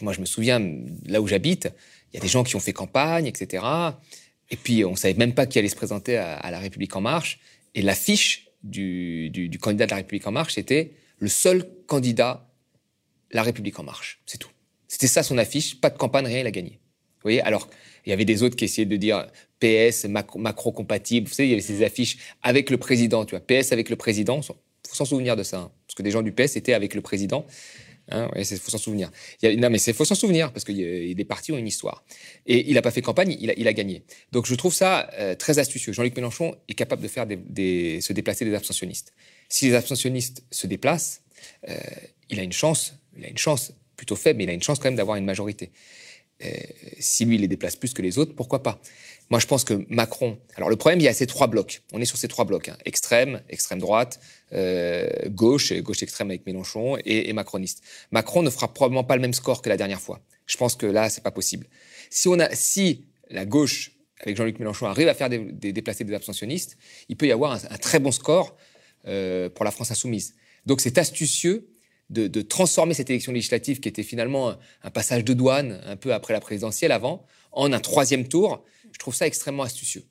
moi, 0.01 0.11
je 0.11 0.19
me 0.19 0.25
souviens, 0.25 0.59
là 1.05 1.21
où 1.21 1.27
j'habite, 1.27 1.69
il 2.11 2.17
y 2.17 2.19
a 2.19 2.21
des 2.21 2.27
gens 2.27 2.43
qui 2.43 2.55
ont 2.55 2.59
fait 2.59 2.73
campagne, 2.73 3.27
etc. 3.27 3.63
Et 4.49 4.57
puis, 4.57 4.83
on 4.83 4.91
ne 4.91 4.95
savait 4.95 5.13
même 5.13 5.33
pas 5.33 5.45
qui 5.45 5.59
allait 5.59 5.69
se 5.69 5.75
présenter 5.75 6.17
à, 6.17 6.49
La 6.51 6.59
République 6.59 6.95
En 6.95 7.01
Marche. 7.01 7.39
Et 7.75 7.81
l'affiche 7.81 8.47
du, 8.63 9.29
du, 9.29 9.59
candidat 9.59 9.85
de 9.85 9.91
La 9.91 9.97
République 9.97 10.25
En 10.27 10.31
Marche, 10.31 10.55
c'était 10.55 10.91
le 11.19 11.27
seul 11.29 11.69
candidat 11.85 12.49
La 13.31 13.43
République 13.43 13.79
En 13.79 13.83
Marche. 13.83 14.21
C'est 14.25 14.39
tout. 14.39 14.51
C'était 14.87 15.07
ça 15.07 15.21
son 15.21 15.37
affiche. 15.37 15.79
Pas 15.79 15.91
de 15.91 15.97
campagne, 15.97 16.25
rien, 16.25 16.39
il 16.39 16.47
a 16.47 16.51
gagné. 16.51 16.71
Vous 16.71 17.29
voyez 17.29 17.41
Alors, 17.41 17.69
il 18.05 18.09
y 18.09 18.13
avait 18.13 18.25
des 18.25 18.41
autres 18.41 18.55
qui 18.55 18.65
essayaient 18.65 18.85
de 18.85 18.97
dire 18.97 19.27
PS, 19.59 20.05
macro-compatible. 20.05 21.27
Vous 21.27 21.33
savez, 21.33 21.49
il 21.49 21.51
y 21.51 21.53
avait 21.53 21.61
ces 21.61 21.83
affiches 21.83 22.17
avec 22.41 22.69
le 22.69 22.77
président, 22.77 23.25
tu 23.25 23.35
vois. 23.35 23.45
PS 23.45 23.71
avec 23.71 23.89
le 23.89 23.95
président. 23.95 24.41
Il 24.93 24.97
faut 24.97 25.05
s'en 25.05 25.09
souvenir 25.09 25.35
de 25.35 25.43
ça. 25.43 25.57
Hein 25.57 25.71
parce 25.93 25.97
que 25.97 26.03
des 26.03 26.11
gens 26.11 26.23
du 26.23 26.31
PS 26.31 26.55
étaient 26.55 26.73
avec 26.73 26.95
le 26.95 27.01
président. 27.01 27.45
Hein, 28.09 28.29
il 28.35 28.45
faut 28.45 28.71
s'en 28.71 28.79
souvenir. 28.79 29.11
non, 29.43 29.69
mais 29.69 29.79
il 29.79 29.93
faut 29.93 30.05
s'en 30.05 30.15
souvenir 30.15 30.51
parce 30.51 30.65
que 30.65 30.71
des 31.13 31.25
partis 31.25 31.51
ont 31.51 31.57
une 31.57 31.67
histoire. 31.67 32.03
Et 32.47 32.67
il 32.67 32.73
n'a 32.73 32.81
pas 32.81 32.89
fait 32.89 33.03
campagne, 33.03 33.37
il 33.39 33.67
a, 33.67 33.73
gagné. 33.73 34.03
Donc 34.31 34.47
je 34.47 34.55
trouve 34.55 34.73
ça 34.73 35.09
euh, 35.19 35.35
très 35.35 35.59
astucieux. 35.59 35.93
Jean-Luc 35.93 36.15
Mélenchon 36.15 36.55
est 36.67 36.73
capable 36.73 37.03
de 37.03 37.07
faire 37.07 37.25
se 37.27 38.13
déplacer 38.13 38.43
des 38.43 38.55
abstentionnistes. 38.55 39.13
Si 39.49 39.67
les 39.67 39.75
abstentionnistes 39.75 40.43
se 40.49 40.65
déplacent, 40.65 41.21
euh, 41.69 41.77
il 42.29 42.39
a 42.39 42.43
une 42.43 42.51
chance, 42.51 42.95
il 43.15 43.23
a 43.25 43.27
une 43.29 43.37
chance 43.37 43.71
plutôt 43.95 44.15
faible, 44.15 44.39
mais 44.39 44.45
il 44.45 44.49
a 44.49 44.53
une 44.53 44.63
chance 44.63 44.79
quand 44.79 44.85
même 44.89 44.95
d'avoir 44.95 45.17
une 45.17 45.25
majorité. 45.25 45.71
Euh, 46.43 46.49
si 46.99 47.25
lui, 47.25 47.35
il 47.35 47.41
les 47.41 47.47
déplace 47.47 47.75
plus 47.75 47.93
que 47.93 48.01
les 48.01 48.17
autres, 48.17 48.33
pourquoi 48.35 48.63
pas? 48.63 48.79
Moi, 49.29 49.39
je 49.39 49.47
pense 49.47 49.63
que 49.63 49.85
Macron. 49.89 50.37
Alors, 50.55 50.69
le 50.69 50.75
problème, 50.75 50.99
il 50.99 51.03
y 51.03 51.07
a 51.07 51.13
ces 51.13 51.27
trois 51.27 51.47
blocs. 51.47 51.81
On 51.91 52.01
est 52.01 52.05
sur 52.05 52.17
ces 52.17 52.27
trois 52.27 52.45
blocs 52.45 52.69
hein. 52.69 52.77
extrême, 52.85 53.41
extrême 53.49 53.79
droite, 53.79 54.19
euh, 54.53 55.09
gauche, 55.27 55.73
gauche 55.73 56.03
extrême 56.03 56.29
avec 56.29 56.45
Mélenchon 56.45 56.97
et, 57.05 57.31
macroniste. 57.33 57.83
Macron 58.11 58.43
ne 58.43 58.49
fera 58.49 58.73
probablement 58.73 59.03
pas 59.03 59.15
le 59.15 59.21
même 59.21 59.33
score 59.33 59.61
que 59.61 59.69
la 59.69 59.77
dernière 59.77 60.01
fois. 60.01 60.21
Je 60.45 60.57
pense 60.57 60.75
que 60.75 60.85
là, 60.85 61.09
c'est 61.09 61.23
pas 61.23 61.31
possible. 61.31 61.67
Si 62.09 62.27
on 62.27 62.39
a, 62.39 62.53
si 62.53 63.05
la 63.29 63.45
gauche 63.45 63.91
avec 64.19 64.37
Jean-Luc 64.37 64.59
Mélenchon 64.59 64.85
arrive 64.85 65.07
à 65.07 65.13
faire 65.13 65.29
des, 65.29 65.39
déplacer 65.39 66.03
des 66.03 66.13
abstentionnistes, 66.13 66.77
il 67.09 67.17
peut 67.17 67.27
y 67.27 67.31
avoir 67.31 67.53
un, 67.53 67.77
très 67.77 67.99
bon 67.99 68.11
score 68.11 68.55
euh, 69.07 69.49
pour 69.49 69.65
la 69.65 69.71
France 69.71 69.91
insoumise. 69.91 70.35
Donc, 70.65 70.79
c'est 70.79 70.97
astucieux 70.97 71.72
de, 72.09 72.41
transformer 72.41 72.93
cette 72.93 73.09
élection 73.09 73.31
législative 73.31 73.79
qui 73.79 73.89
était 73.89 74.03
finalement 74.03 74.55
un, 74.83 74.91
passage 74.91 75.23
de 75.23 75.33
douane 75.33 75.81
un 75.85 75.95
peu 75.95 76.13
après 76.13 76.33
la 76.33 76.39
présidentielle 76.39 76.91
avant, 76.91 77.25
en 77.51 77.71
un 77.73 77.79
troisième 77.79 78.27
tour. 78.27 78.63
Je 78.91 78.99
trouve 78.99 79.15
ça 79.15 79.25
extrêmement 79.25 79.63
astucieux. 79.63 80.03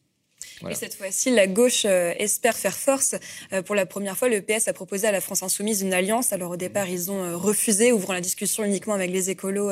Et 0.71 0.75
cette 0.75 0.95
fois-ci, 0.95 1.31
la 1.31 1.47
gauche 1.47 1.85
euh, 1.85 2.15
espère 2.19 2.57
faire 2.57 2.77
force. 2.77 3.15
Euh, 3.53 3.63
pour 3.63 3.75
la 3.75 3.87
première 3.87 4.17
fois, 4.17 4.29
le 4.29 4.41
PS 4.41 4.69
a 4.69 4.73
proposé 4.73 5.07
à 5.07 5.13
la 5.13 5.21
France 5.21 5.43
Insoumise 5.43 5.83
une 5.83 5.93
alliance. 5.93 6.33
Alors 6.33 6.53
au 6.53 6.57
départ, 6.57 6.89
ils 6.89 7.11
ont 7.11 7.23
euh, 7.23 7.37
refusé, 7.37 7.93
ouvrant 7.93 8.13
la 8.13 8.21
discussion 8.21 8.65
uniquement 8.65 8.95
avec 8.95 9.11
les 9.11 9.31
écolos 9.31 9.71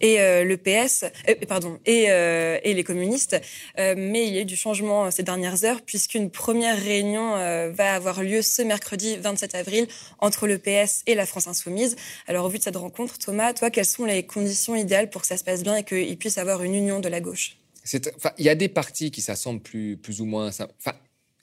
et 0.00 0.18
le 0.18 0.56
PS, 0.56 1.04
pardon, 1.48 1.78
et, 1.86 2.04
et, 2.04 2.74
les 2.74 2.84
communistes. 2.84 3.40
mais 3.76 4.26
il 4.26 4.34
y 4.34 4.38
a 4.38 4.42
eu 4.42 4.44
du 4.44 4.56
changement 4.56 5.10
ces 5.10 5.22
dernières 5.22 5.64
heures, 5.64 5.82
puisqu'une 5.82 6.30
première 6.30 6.78
réunion 6.78 7.32
va 7.72 7.94
avoir 7.94 8.22
lieu 8.22 8.42
ce 8.42 8.62
mercredi 8.62 9.16
27 9.16 9.54
avril 9.54 9.86
entre 10.18 10.46
le 10.46 10.58
PS 10.58 11.02
et 11.06 11.14
la 11.14 11.26
France 11.26 11.46
Insoumise. 11.46 11.96
Alors 12.26 12.46
au 12.46 12.48
vu 12.48 12.58
de 12.58 12.62
cette 12.62 12.76
rencontre, 12.76 13.18
Thomas, 13.18 13.52
toi, 13.52 13.70
quelles 13.70 13.84
sont 13.84 14.04
les 14.04 14.24
conditions 14.24 14.74
idéales 14.74 15.10
pour 15.10 15.22
que 15.22 15.26
ça 15.26 15.36
se 15.36 15.44
passe 15.44 15.62
bien 15.62 15.76
et 15.76 15.84
qu'il 15.84 16.16
puisse 16.18 16.38
avoir 16.38 16.62
une 16.62 16.74
union 16.74 17.00
de 17.00 17.08
la 17.08 17.20
gauche? 17.20 17.59
Il 18.38 18.44
y 18.44 18.48
a 18.48 18.54
des 18.54 18.68
partis 18.68 19.10
qui 19.10 19.20
s'assemblent 19.20 19.60
plus, 19.60 19.96
plus 19.96 20.20
ou 20.20 20.24
moins. 20.24 20.48
Enfin, 20.48 20.94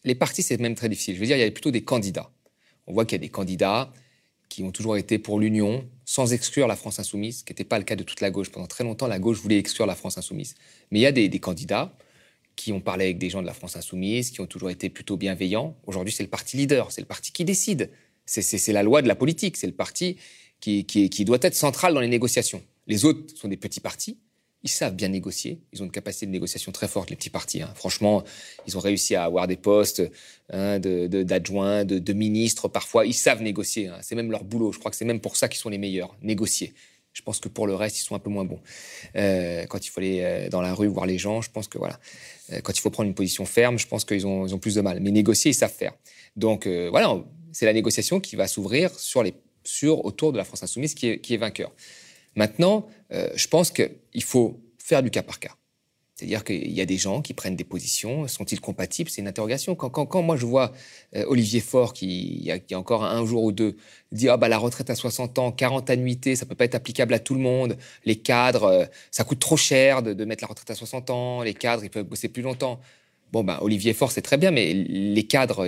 les 0.03 0.15
partis, 0.15 0.43
c'est 0.43 0.59
même 0.59 0.75
très 0.75 0.89
difficile. 0.89 1.15
Je 1.15 1.19
veux 1.19 1.25
dire, 1.25 1.37
il 1.37 1.41
y 1.41 1.43
a 1.43 1.51
plutôt 1.51 1.71
des 1.71 1.83
candidats. 1.83 2.31
On 2.85 2.93
voit 2.93 3.05
qu'il 3.05 3.15
y 3.15 3.21
a 3.21 3.25
des 3.25 3.29
candidats 3.29 3.91
qui 4.49 4.63
ont 4.63 4.71
toujours 4.71 4.97
été 4.97 5.19
pour 5.19 5.39
l'union, 5.39 5.87
sans 6.05 6.33
exclure 6.33 6.67
la 6.67 6.75
France 6.75 6.99
insoumise, 6.99 7.39
ce 7.39 7.43
qui 7.43 7.51
n'était 7.51 7.65
pas 7.65 7.77
le 7.77 7.83
cas 7.83 7.95
de 7.95 8.03
toute 8.03 8.21
la 8.21 8.31
gauche. 8.31 8.49
Pendant 8.49 8.67
très 8.67 8.83
longtemps, 8.83 9.07
la 9.07 9.19
gauche 9.19 9.39
voulait 9.39 9.57
exclure 9.57 9.85
la 9.85 9.95
France 9.95 10.17
insoumise. 10.17 10.55
Mais 10.91 10.99
il 10.99 11.01
y 11.01 11.05
a 11.05 11.11
des, 11.11 11.39
candidats 11.39 11.93
qui 12.55 12.71
ont 12.71 12.79
parlé 12.79 13.05
avec 13.05 13.17
des 13.17 13.29
gens 13.29 13.41
de 13.41 13.47
la 13.47 13.53
France 13.53 13.75
insoumise, 13.75 14.31
qui 14.31 14.39
ont 14.39 14.47
toujours 14.47 14.69
été 14.69 14.89
plutôt 14.89 15.17
bienveillants. 15.17 15.75
Aujourd'hui, 15.85 16.13
c'est 16.13 16.23
le 16.23 16.29
parti 16.29 16.55
leader, 16.57 16.91
c'est 16.91 17.01
le 17.01 17.07
parti 17.07 17.31
qui 17.31 17.43
décide. 17.43 17.91
C'est 18.25 18.73
la 18.73 18.83
loi 18.83 19.01
de 19.01 19.07
la 19.07 19.15
politique, 19.15 19.57
c'est 19.57 19.67
le 19.67 19.73
parti 19.73 20.17
qui, 20.59 20.85
qui 20.85 21.25
doit 21.25 21.37
être 21.41 21.55
central 21.55 21.93
dans 21.93 22.01
les 22.01 22.07
négociations. 22.07 22.63
Les 22.87 23.05
autres 23.05 23.37
sont 23.37 23.47
des 23.47 23.57
petits 23.57 23.79
partis, 23.79 24.17
ils 24.63 24.69
savent 24.69 24.95
bien 24.95 25.09
négocier. 25.09 25.61
Ils 25.71 25.81
ont 25.81 25.85
une 25.85 25.91
capacité 25.91 26.25
de 26.25 26.31
négociation 26.31 26.71
très 26.71 26.87
forte, 26.87 27.09
les 27.09 27.15
petits 27.15 27.29
partis. 27.29 27.61
Hein. 27.61 27.71
Franchement, 27.75 28.23
ils 28.67 28.77
ont 28.77 28.79
réussi 28.79 29.15
à 29.15 29.23
avoir 29.23 29.47
des 29.47 29.55
postes 29.55 30.01
hein, 30.51 30.79
d'adjoints, 30.79 31.85
de, 31.85 32.13
ministres 32.13 32.67
parfois. 32.67 33.05
Ils 33.05 33.13
savent 33.13 33.41
négocier. 33.41 33.87
Hein. 33.87 33.97
C'est 34.01 34.15
même 34.15 34.31
leur 34.31 34.43
boulot. 34.43 34.71
Je 34.71 34.79
crois 34.79 34.91
que 34.91 34.97
c'est 34.97 35.05
même 35.05 35.21
pour 35.21 35.37
ça 35.37 35.47
qu'ils 35.47 35.59
sont 35.59 35.69
les 35.69 35.77
meilleurs, 35.77 36.15
négocier. 36.21 36.73
Je 37.13 37.23
pense 37.23 37.39
que 37.39 37.49
pour 37.49 37.65
le 37.65 37.73
reste, 37.73 37.99
ils 37.99 38.03
sont 38.03 38.13
un 38.13 38.19
peu 38.19 38.29
moins 38.29 38.45
bons. 38.45 38.59
Euh, 39.15 39.65
quand 39.65 39.83
il 39.85 39.89
faut 39.89 39.99
aller 39.99 40.21
euh, 40.21 40.49
dans 40.49 40.61
la 40.61 40.73
rue 40.73 40.87
voir 40.87 41.07
les 41.07 41.17
gens, 41.17 41.41
je 41.41 41.49
pense 41.49 41.67
que 41.67 41.79
voilà. 41.79 41.99
Euh, 42.51 42.61
quand 42.61 42.77
il 42.77 42.81
faut 42.81 42.91
prendre 42.91 43.07
une 43.07 43.15
position 43.15 43.45
ferme, 43.45 43.79
je 43.79 43.87
pense 43.87 44.05
qu'ils 44.05 44.27
ont, 44.27 44.43
ont 44.43 44.59
plus 44.59 44.75
de 44.75 44.81
mal. 44.81 44.99
Mais 44.99 45.09
négocier, 45.09 45.51
ils 45.51 45.55
savent 45.55 45.73
faire. 45.73 45.93
Donc 46.35 46.67
voilà, 46.67 47.23
c'est 47.51 47.65
la 47.65 47.73
négociation 47.73 48.19
qui 48.19 48.35
va 48.35 48.47
s'ouvrir 48.47 48.91
sur 48.99 49.23
les, 49.23 49.33
sur 49.63 50.05
autour 50.05 50.31
de 50.31 50.37
la 50.37 50.43
France 50.43 50.61
insoumise 50.61 50.93
qui 50.93 51.07
est, 51.07 51.19
qui 51.19 51.33
est 51.33 51.37
vainqueur. 51.37 51.71
Maintenant, 52.35 52.87
euh, 53.11 53.29
je 53.35 53.47
pense 53.47 53.71
qu'il 53.71 54.23
faut 54.23 54.59
faire 54.77 55.03
du 55.03 55.11
cas 55.11 55.23
par 55.23 55.39
cas. 55.39 55.55
C'est-à-dire 56.17 56.43
qu'il 56.43 56.71
y 56.71 56.81
a 56.81 56.85
des 56.87 56.97
gens 56.97 57.21
qui 57.21 57.35
prennent 57.35 57.55
des 57.55 57.63
positions, 57.63 58.27
sont-ils 58.27 58.59
compatibles? 58.59 59.07
C'est 59.07 59.21
une 59.21 59.27
interrogation. 59.27 59.75
Quand, 59.75 60.21
moi 60.23 60.35
je 60.35 60.47
vois 60.47 60.73
euh, 61.15 61.23
Olivier 61.27 61.59
Faure, 61.59 61.93
qui 61.93 62.39
il 62.39 62.43
y, 62.43 62.73
a, 62.73 62.79
encore 62.79 63.05
un 63.05 63.23
jour 63.23 63.43
ou 63.43 63.51
deux, 63.51 63.77
dire 64.11 64.33
ah 64.33 64.37
bah, 64.37 64.47
la 64.47 64.57
retraite 64.57 64.89
à 64.89 64.95
60 64.95 65.37
ans, 65.37 65.51
40 65.51 65.91
annuités, 65.91 66.35
ça 66.35 66.47
peut 66.47 66.55
pas 66.55 66.65
être 66.65 66.73
applicable 66.73 67.13
à 67.13 67.19
tout 67.19 67.35
le 67.35 67.39
monde, 67.39 67.77
les 68.03 68.15
cadres, 68.15 68.63
euh, 68.63 68.85
ça 69.11 69.25
coûte 69.25 69.37
trop 69.37 69.57
cher 69.57 70.01
de, 70.01 70.25
mettre 70.25 70.43
la 70.43 70.47
retraite 70.47 70.71
à 70.71 70.75
60 70.75 71.11
ans, 71.11 71.43
les 71.43 71.53
cadres, 71.53 71.83
ils 71.83 71.91
peuvent 71.91 72.03
bosser 72.03 72.29
plus 72.29 72.41
longtemps. 72.41 72.79
Bon, 73.31 73.43
ben, 73.43 73.59
Olivier 73.61 73.93
Faure, 73.93 74.11
c'est 74.11 74.23
très 74.23 74.37
bien, 74.37 74.49
mais 74.49 74.73
les 74.73 75.27
cadres, 75.27 75.67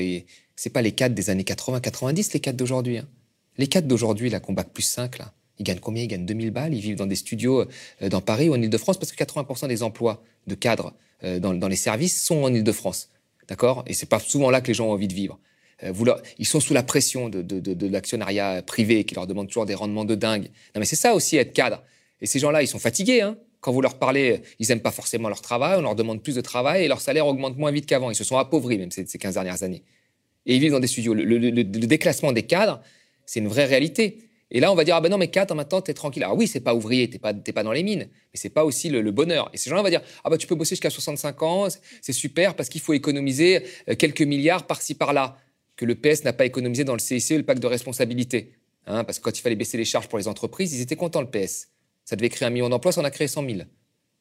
c'est 0.55 0.71
pas 0.71 0.81
les 0.81 0.93
cadres 0.93 1.13
des 1.13 1.29
années 1.29 1.43
80-90, 1.43 2.33
les 2.33 2.39
cadres 2.39 2.57
d'aujourd'hui. 2.57 2.97
Hein. 2.97 3.07
Les 3.59 3.67
cadres 3.67 3.87
d'aujourd'hui, 3.87 4.31
la 4.31 4.39
combat 4.39 4.63
plus 4.63 4.81
5, 4.81 5.19
là, 5.19 5.31
ils 5.59 5.63
gagnent 5.63 5.79
combien? 5.79 6.03
Ils 6.03 6.07
gagnent 6.07 6.25
2000 6.25 6.51
balles. 6.51 6.73
Ils 6.73 6.81
vivent 6.81 6.95
dans 6.95 7.05
des 7.05 7.15
studios 7.15 7.65
euh, 8.01 8.09
dans 8.09 8.21
Paris 8.21 8.49
ou 8.49 8.53
en 8.53 8.61
Ile-de-France 8.61 8.97
parce 8.97 9.11
que 9.11 9.23
80% 9.23 9.67
des 9.67 9.83
emplois 9.83 10.23
de 10.47 10.55
cadres 10.55 10.93
euh, 11.23 11.39
dans, 11.39 11.67
les 11.67 11.75
services 11.75 12.23
sont 12.23 12.43
en 12.43 12.53
Ile-de-France. 12.53 13.09
D'accord? 13.47 13.83
Et 13.87 13.93
c'est 13.93 14.07
pas 14.07 14.19
souvent 14.19 14.49
là 14.49 14.61
que 14.61 14.67
les 14.67 14.73
gens 14.73 14.87
ont 14.87 14.91
envie 14.91 15.07
de 15.07 15.13
vivre. 15.13 15.39
ils 16.37 16.45
sont 16.45 16.59
sous 16.59 16.73
la 16.73 16.83
pression 16.83 17.29
de, 17.29 17.87
l'actionnariat 17.87 18.61
privé 18.61 19.03
qui 19.03 19.15
leur 19.15 19.27
demande 19.27 19.47
toujours 19.47 19.65
des 19.65 19.75
rendements 19.75 20.05
de 20.05 20.15
dingue. 20.15 20.49
Non, 20.75 20.79
mais 20.79 20.85
c'est 20.85 20.95
ça 20.95 21.13
aussi 21.13 21.37
être 21.37 21.53
cadre. 21.53 21.83
Et 22.21 22.27
ces 22.27 22.39
gens-là, 22.39 22.61
ils 22.61 22.67
sont 22.67 22.79
fatigués. 22.79 23.21
Hein 23.21 23.37
quand 23.61 23.71
vous 23.71 23.81
leur 23.81 23.97
parlez, 23.97 24.41
ils 24.59 24.67
n'aiment 24.69 24.81
pas 24.81 24.91
forcément 24.91 25.27
leur 25.27 25.41
travail, 25.41 25.77
on 25.77 25.81
leur 25.81 25.95
demande 25.95 26.23
plus 26.23 26.35
de 26.35 26.41
travail 26.41 26.85
et 26.85 26.87
leur 26.87 27.01
salaire 27.01 27.27
augmente 27.27 27.57
moins 27.57 27.71
vite 27.71 27.85
qu'avant. 27.85 28.09
Ils 28.09 28.15
se 28.15 28.23
sont 28.23 28.37
appauvris 28.37 28.77
même 28.77 28.91
ces, 28.91 29.05
ces 29.05 29.17
15 29.17 29.33
dernières 29.33 29.63
années. 29.63 29.83
Et 30.45 30.55
ils 30.55 30.61
vivent 30.61 30.71
dans 30.71 30.79
des 30.79 30.87
studios. 30.87 31.13
Le, 31.13 31.63
déclassement 31.63 32.31
des 32.31 32.43
cadres, 32.43 32.81
c'est 33.25 33.39
une 33.39 33.47
vraie 33.47 33.65
réalité. 33.65 34.28
Et 34.51 34.59
là, 34.59 34.71
on 34.71 34.75
va 34.75 34.83
dire, 34.83 34.95
ah 34.95 35.01
ben 35.01 35.09
non, 35.09 35.17
mais 35.17 35.29
cadre, 35.29 35.53
maintenant, 35.53 35.81
t'es 35.81 35.93
tranquille. 35.93 36.23
Alors 36.23 36.35
oui, 36.35 36.47
c'est 36.47 36.59
pas 36.59 36.73
ouvrier, 36.73 37.09
t'es 37.09 37.19
pas, 37.19 37.33
pas 37.33 37.63
dans 37.63 37.71
les 37.71 37.83
mines, 37.83 38.07
mais 38.09 38.33
c'est 38.33 38.49
pas 38.49 38.65
aussi 38.65 38.89
le, 38.89 39.11
bonheur. 39.11 39.49
Et 39.53 39.57
ces 39.57 39.69
gens-là, 39.69 39.81
on 39.81 39.83
va 39.83 39.91
dire, 39.91 40.01
ah 40.23 40.29
ben 40.29 40.37
tu 40.37 40.47
peux 40.47 40.55
bosser 40.55 40.71
jusqu'à 40.71 40.89
65 40.89 41.43
ans, 41.43 41.67
c'est 42.01 42.13
super 42.13 42.55
parce 42.55 42.69
qu'il 42.69 42.81
faut 42.81 42.93
économiser 42.93 43.63
euh, 43.89 43.95
quelques 43.95 44.21
milliards 44.21 44.65
par-ci, 44.65 44.95
par-là, 44.95 45.37
que 45.75 45.85
le 45.85 45.95
PS 45.95 46.23
n'a 46.23 46.33
pas 46.33 46.45
économisé 46.45 46.83
dans 46.83 46.93
le 46.93 46.99
CICE, 46.99 47.31
le 47.31 47.43
pacte 47.43 47.61
de 47.61 47.67
responsabilité. 47.67 48.53
Hein, 48.87 49.03
parce 49.03 49.19
que 49.19 49.23
quand 49.23 49.37
il 49.37 49.41
fallait 49.41 49.55
baisser 49.55 49.77
les 49.77 49.85
charges 49.85 50.07
pour 50.07 50.17
les 50.17 50.27
entreprises, 50.27 50.73
ils 50.73 50.81
étaient 50.81 50.95
contents, 50.95 51.21
le 51.21 51.29
PS. 51.29 51.67
Ça 52.05 52.15
devait 52.15 52.29
créer 52.29 52.47
un 52.47 52.49
million 52.49 52.69
d'emplois, 52.69 52.91
ça 52.91 53.01
en 53.01 53.03
a 53.03 53.11
créé 53.11 53.27
100 53.27 53.45
000. 53.45 53.59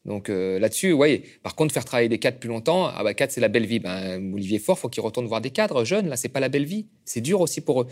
Donc 0.05 0.31
euh, 0.31 0.59
là-dessus, 0.59 0.93
oui. 0.93 1.23
Par 1.43 1.55
contre, 1.55 1.75
faire 1.75 1.85
travailler 1.85 2.09
des 2.09 2.19
cadres 2.19 2.39
plus 2.39 2.49
longtemps, 2.49 2.87
ah 2.87 3.03
bah 3.03 3.15
cadres, 3.15 3.33
c'est 3.33 3.41
la 3.41 3.49
belle 3.49 3.67
vie. 3.67 3.79
Ben, 3.79 4.33
Olivier 4.33 4.59
Faure, 4.59 4.79
faut 4.79 4.89
qu'il 4.89 5.03
retourne 5.03 5.27
voir 5.27 5.41
des 5.41 5.51
cadres 5.51 5.85
jeunes. 5.85 6.09
Là, 6.09 6.17
c'est 6.17 6.29
pas 6.29 6.41
la 6.41 6.49
belle 6.49 6.65
vie. 6.65 6.87
C'est 7.05 7.21
dur 7.21 7.41
aussi 7.41 7.61
pour 7.61 7.83
eux. 7.83 7.87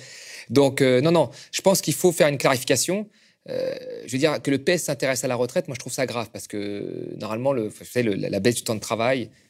Donc 0.49 0.81
euh, 0.81 1.01
non, 1.01 1.13
non. 1.13 1.31
Je 1.53 1.61
pense 1.61 1.81
qu'il 1.81 1.95
faut 1.95 2.13
faire 2.13 2.29
une 2.29 2.39
clarification. 2.39 3.09
Euh, 3.49 3.75
je 4.07 4.13
veux 4.13 4.19
dire 4.19 4.43
que 4.43 4.51
le 4.51 4.59
PS 4.59 4.85
s'intéresse 4.85 5.25
à 5.25 5.29
la 5.29 5.37
retraite. 5.37 5.69
Moi, 5.69 5.75
je 5.75 5.81
trouve 5.81 5.93
ça 5.93 6.07
grave 6.07 6.31
parce 6.33 6.49
que 6.49 7.15
normalement, 7.19 7.53
le, 7.53 7.69
vous 7.69 7.85
savez, 7.85 8.17
la 8.17 8.41
baisse 8.41 8.57
du 8.57 8.63
temps 8.63 8.75
de 8.75 8.81
travail, 8.81 9.25
euh, 9.25 9.46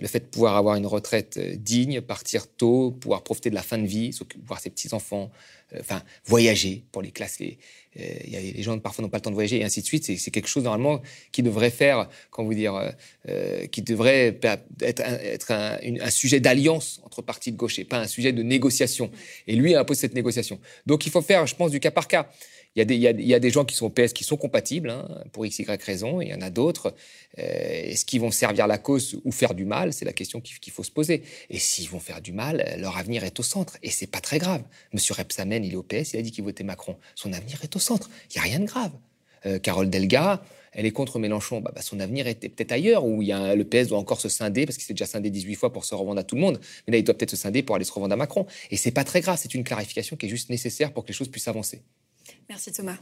le 0.00 0.06
fait 0.06 0.20
de 0.20 0.26
pouvoir 0.26 0.56
avoir 0.56 0.76
une 0.76 0.86
retraite 0.86 1.38
euh, 1.38 1.56
digne, 1.56 2.00
partir 2.00 2.46
tôt, 2.46 2.92
pouvoir 2.92 3.22
profiter 3.22 3.50
de 3.50 3.54
la 3.54 3.62
fin 3.62 3.78
de 3.78 3.86
vie, 3.86 4.16
voir 4.44 4.60
ses 4.60 4.70
petits-enfants, 4.70 5.30
euh, 5.72 5.78
enfin, 5.80 6.02
voyager 6.24 6.84
pour 6.92 7.02
les 7.02 7.10
classes. 7.10 7.40
Les, 7.40 7.58
y 7.96 8.36
a 8.36 8.62
gens 8.62 8.78
parfois 8.78 9.02
n'ont 9.02 9.08
pas 9.08 9.16
le 9.16 9.22
temps 9.22 9.30
de 9.30 9.34
voyager 9.34 9.58
et 9.58 9.64
ainsi 9.64 9.80
de 9.80 9.86
suite. 9.86 10.04
C'est 10.04 10.30
quelque 10.30 10.48
chose 10.48 10.64
normalement 10.64 11.00
qui 11.32 11.42
devrait 11.42 11.70
faire, 11.70 12.08
comment 12.30 12.46
vous 12.46 12.54
dire, 12.54 12.94
qui 13.72 13.80
devrait 13.80 14.38
être, 14.82 15.00
un, 15.00 15.14
être 15.14 15.50
un, 15.50 16.10
sujet 16.10 16.38
d'alliance 16.38 17.00
entre 17.04 17.22
partis 17.22 17.52
de 17.52 17.56
gauche 17.56 17.78
et 17.78 17.84
pas 17.84 17.98
un 17.98 18.06
sujet 18.06 18.34
de 18.34 18.42
négociation. 18.42 19.10
Et 19.46 19.56
lui 19.56 19.74
impose 19.74 19.96
cette 19.96 20.14
négociation. 20.14 20.60
Donc 20.84 21.06
il 21.06 21.10
faut 21.10 21.22
faire, 21.22 21.46
je 21.46 21.54
pense, 21.54 21.70
du 21.70 21.80
cas 21.80 21.90
par 21.90 22.06
cas. 22.06 22.28
Il 22.76 22.94
y, 22.94 23.34
a 23.34 23.38
des, 23.38 23.50
gens 23.50 23.64
qui 23.64 23.74
sont 23.74 23.88
PS 23.88 24.12
qui 24.12 24.22
sont 24.22 24.36
compatibles, 24.36 24.90
hein, 24.90 25.08
pour 25.32 25.46
x, 25.46 25.60
y 25.60 25.82
raison, 25.82 26.20
il 26.20 26.28
y 26.28 26.34
en 26.34 26.42
a 26.42 26.50
d'autres. 26.50 26.94
Euh, 27.38 27.42
est-ce 27.42 28.04
qu'ils 28.04 28.20
vont 28.20 28.30
servir 28.30 28.66
la 28.66 28.76
cause 28.76 29.18
ou 29.24 29.32
faire 29.32 29.54
du 29.54 29.64
mal? 29.64 29.94
C'est 29.94 30.04
la 30.04 30.12
question 30.12 30.42
qu'il 30.42 30.72
faut 30.72 30.84
se 30.84 30.90
poser. 30.90 31.22
Et 31.48 31.58
s'ils 31.58 31.88
vont 31.88 32.00
faire 32.00 32.20
du 32.20 32.32
mal, 32.32 32.76
leur 32.78 32.98
avenir 32.98 33.24
est 33.24 33.40
au 33.40 33.42
centre. 33.42 33.78
Et 33.82 33.88
c'est 33.88 34.06
pas 34.06 34.20
très 34.20 34.38
grave. 34.38 34.62
Monsieur 34.92 35.14
Repsamen, 35.14 35.64
il 35.64 35.72
est 35.72 35.76
au 35.76 35.82
PS, 35.82 36.12
il 36.12 36.18
a 36.18 36.22
dit 36.22 36.30
qu'il 36.30 36.44
votait 36.44 36.64
Macron. 36.64 36.96
Son 37.14 37.32
avenir 37.32 37.64
est 37.64 37.74
au 37.74 37.78
centre. 37.78 38.10
Il 38.30 38.34
n'y 38.34 38.40
a 38.40 38.42
rien 38.42 38.60
de 38.60 38.66
grave. 38.66 38.92
Euh, 39.46 39.58
Carole 39.58 39.88
Delga, 39.88 40.42
elle 40.72 40.84
est 40.84 40.90
contre 40.90 41.18
Mélenchon. 41.18 41.62
Bah, 41.62 41.72
bah, 41.74 41.80
son 41.80 41.98
avenir 41.98 42.26
était 42.26 42.50
peut-être 42.50 42.72
ailleurs, 42.72 43.06
où 43.06 43.22
il 43.22 43.28
y 43.28 43.32
a, 43.32 43.54
le 43.54 43.64
PS 43.64 43.88
doit 43.88 43.98
encore 43.98 44.20
se 44.20 44.28
scinder, 44.28 44.66
parce 44.66 44.76
qu'il 44.76 44.84
s'est 44.84 44.92
déjà 44.92 45.06
scindé 45.06 45.30
18 45.30 45.54
fois 45.54 45.72
pour 45.72 45.86
se 45.86 45.94
revendre 45.94 46.20
à 46.20 46.24
tout 46.24 46.34
le 46.34 46.42
monde. 46.42 46.60
Mais 46.86 46.92
là, 46.92 46.98
il 46.98 47.04
doit 47.04 47.14
peut-être 47.14 47.30
se 47.30 47.36
scinder 47.36 47.62
pour 47.62 47.74
aller 47.74 47.86
se 47.86 47.92
revendre 47.92 48.12
à 48.12 48.16
Macron. 48.16 48.46
Et 48.70 48.76
c'est 48.76 48.90
pas 48.90 49.04
très 49.04 49.22
grave. 49.22 49.38
C'est 49.40 49.54
une 49.54 49.64
clarification 49.64 50.16
qui 50.16 50.26
est 50.26 50.28
juste 50.28 50.50
nécessaire 50.50 50.92
pour 50.92 51.04
que 51.04 51.08
les 51.08 51.14
choses 51.14 51.28
puissent 51.28 51.48
avancer. 51.48 51.80
Merci 52.48 52.72
Thomas. 52.72 52.96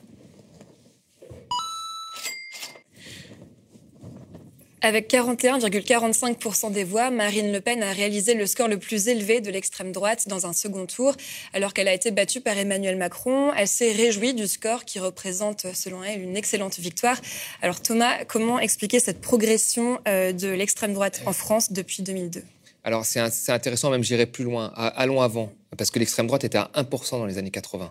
Avec 4.85 5.11
41,45% 5.11 6.71
des 6.71 6.85
voix, 6.85 7.09
Marine 7.09 7.51
Le 7.51 7.63
Pen 7.63 7.83
a 7.83 7.91
réalisé 7.91 8.35
le 8.35 8.45
score 8.45 8.69
le 8.69 8.79
plus 8.79 9.09
élevé 9.09 9.41
de 9.41 9.51
l'extrême 9.51 9.93
droite 9.93 10.29
dans 10.29 10.45
un 10.45 10.53
second 10.53 10.85
tour. 10.85 11.15
Alors 11.55 11.73
qu'elle 11.73 11.89
a 11.89 11.95
été 11.95 12.11
battue 12.11 12.43
par 12.43 12.59
Emmanuel 12.59 12.99
Macron, 12.99 13.51
elle 13.55 13.67
s'est 13.67 13.93
réjouie 13.93 14.35
du 14.35 14.47
score 14.47 14.85
qui 14.85 14.99
représente, 14.99 15.65
selon 15.73 16.05
elle, 16.05 16.21
une 16.21 16.37
excellente 16.37 16.79
victoire. 16.79 17.19
Alors 17.63 17.81
Thomas, 17.81 18.27
comment 18.27 18.59
expliquer 18.61 19.01
cette 19.01 19.23
progression 19.23 20.01
euh, 20.07 20.33
de 20.33 20.49
l'extrême 20.49 20.93
droite 20.93 21.23
en 21.25 21.33
France 21.33 21.73
depuis 21.73 22.03
2002 22.03 22.43
Alors 22.85 23.07
c'est 23.07 23.21
intéressant, 23.49 23.89
même 23.89 24.05
j'irai 24.05 24.27
plus 24.27 24.45
loin. 24.45 24.67
Allons 24.77 25.23
avant, 25.23 25.51
parce 25.79 25.91
que 25.91 25.99
l'extrême 25.99 26.27
droite 26.27 26.45
était 26.45 26.59
à 26.59 26.71
1% 26.75 27.13
dans 27.13 27.25
les 27.25 27.39
années 27.39 27.51
80. 27.51 27.91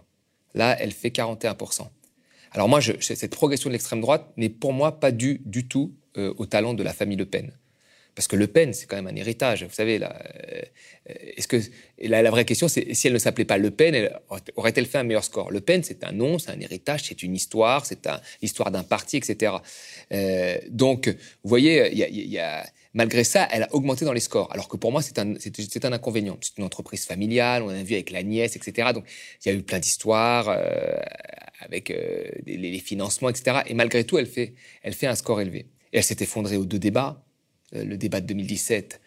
Là, 0.54 0.78
elle 0.80 0.92
fait 0.92 1.10
41%. 1.10 1.88
Alors 2.52 2.70
moi, 2.70 2.80
cette 2.82 3.32
progression 3.32 3.70
de 3.70 3.74
l'extrême 3.74 4.02
droite 4.02 4.32
n'est 4.38 4.50
pour 4.50 4.74
moi 4.74 5.00
pas 5.00 5.12
due 5.12 5.42
du 5.46 5.68
tout 5.68 5.96
euh, 6.18 6.34
au 6.38 6.46
talent 6.46 6.74
de 6.74 6.84
la 6.84 6.94
famille 6.94 7.18
Le 7.18 7.26
Pen. 7.26 7.52
Parce 8.16 8.28
que 8.28 8.36
Le 8.36 8.46
Pen, 8.46 8.74
c'est 8.74 8.86
quand 8.86 8.96
même 8.96 9.08
un 9.08 9.16
héritage. 9.16 9.63
Vous 9.63 9.74
savez, 9.74 9.98
là, 9.98 10.16
euh, 10.54 10.62
est-ce 11.36 11.48
que 11.48 11.58
la, 12.00 12.30
vraie 12.30 12.46
question, 12.46 12.68
c'est 12.68 12.94
si 12.94 13.08
elle 13.08 13.13
ne 13.13 13.18
s'appelait 13.18 13.46
pas 13.46 13.58
Le 13.58 13.72
Pen, 13.72 14.10
aurait-elle 14.56 14.86
fait 14.86 15.00
un 15.00 15.04
meilleur 15.04 15.24
score? 15.24 15.52
Le 15.52 15.62
Pen, 15.62 15.84
c'est 15.84 16.04
un 16.04 16.12
nom, 16.12 16.38
c'est 16.38 16.52
un 16.52 16.60
héritage, 16.60 17.06
c'est 17.06 17.24
une 17.24 17.34
histoire, 17.34 17.88
c'est 17.88 18.08
l'histoire 18.44 18.70
d'un 18.70 18.84
parti, 18.84 19.18
etc. 19.18 19.54
Euh, 20.12 20.58
donc, 20.70 21.08
vous 21.08 21.50
voyez, 21.50 21.92
il 21.92 22.30
y 22.30 22.38
a 22.38 22.63
Malgré 22.93 23.23
ça, 23.23 23.47
elle 23.51 23.63
a 23.63 23.73
augmenté 23.73 24.06
dans 24.06 24.13
les 24.13 24.19
scores. 24.19 24.51
Alors 24.51 24.67
que 24.67 24.77
pour 24.77 24.91
moi, 24.91 25.01
c'est 25.01 25.17
un, 25.17 25.36
inconvénient. 25.91 26.38
C'est 26.41 26.58
une 26.58 26.63
entreprise 26.63 27.06
familiale, 27.06 27.63
on 27.63 27.69
a 27.69 27.82
vu 27.82 27.95
avec 27.95 28.12
la 28.12 28.21
nièce, 28.21 28.56
etc. 28.56 28.91
Donc, 28.93 29.06
il 29.43 29.49
y 29.49 29.51
a 29.51 29.58
eu 29.58 29.63
plein 29.63 29.79
d'histoires 29.79 30.47
euh, 30.49 30.95
avec 31.60 31.89
euh, 31.89 32.23
les, 32.45 32.79
financements, 32.79 33.29
etc. 33.29 33.62
Et 33.65 33.73
malgré 33.73 34.03
tout, 34.03 34.19
elle 34.19 34.27
fait, 34.27 34.53
un 34.84 35.15
score 35.15 35.41
élevé. 35.41 35.65
Et 35.91 35.97
elle 35.97 36.03
s'est 36.03 36.17
effondrée 36.19 36.56
aux 36.56 36.65
deux 36.65 36.77
débats. 36.77 37.25
Euh, 37.75 37.84
le 37.84 37.97
débat 37.97 38.21
de 38.21 38.27
2017, 38.27 39.01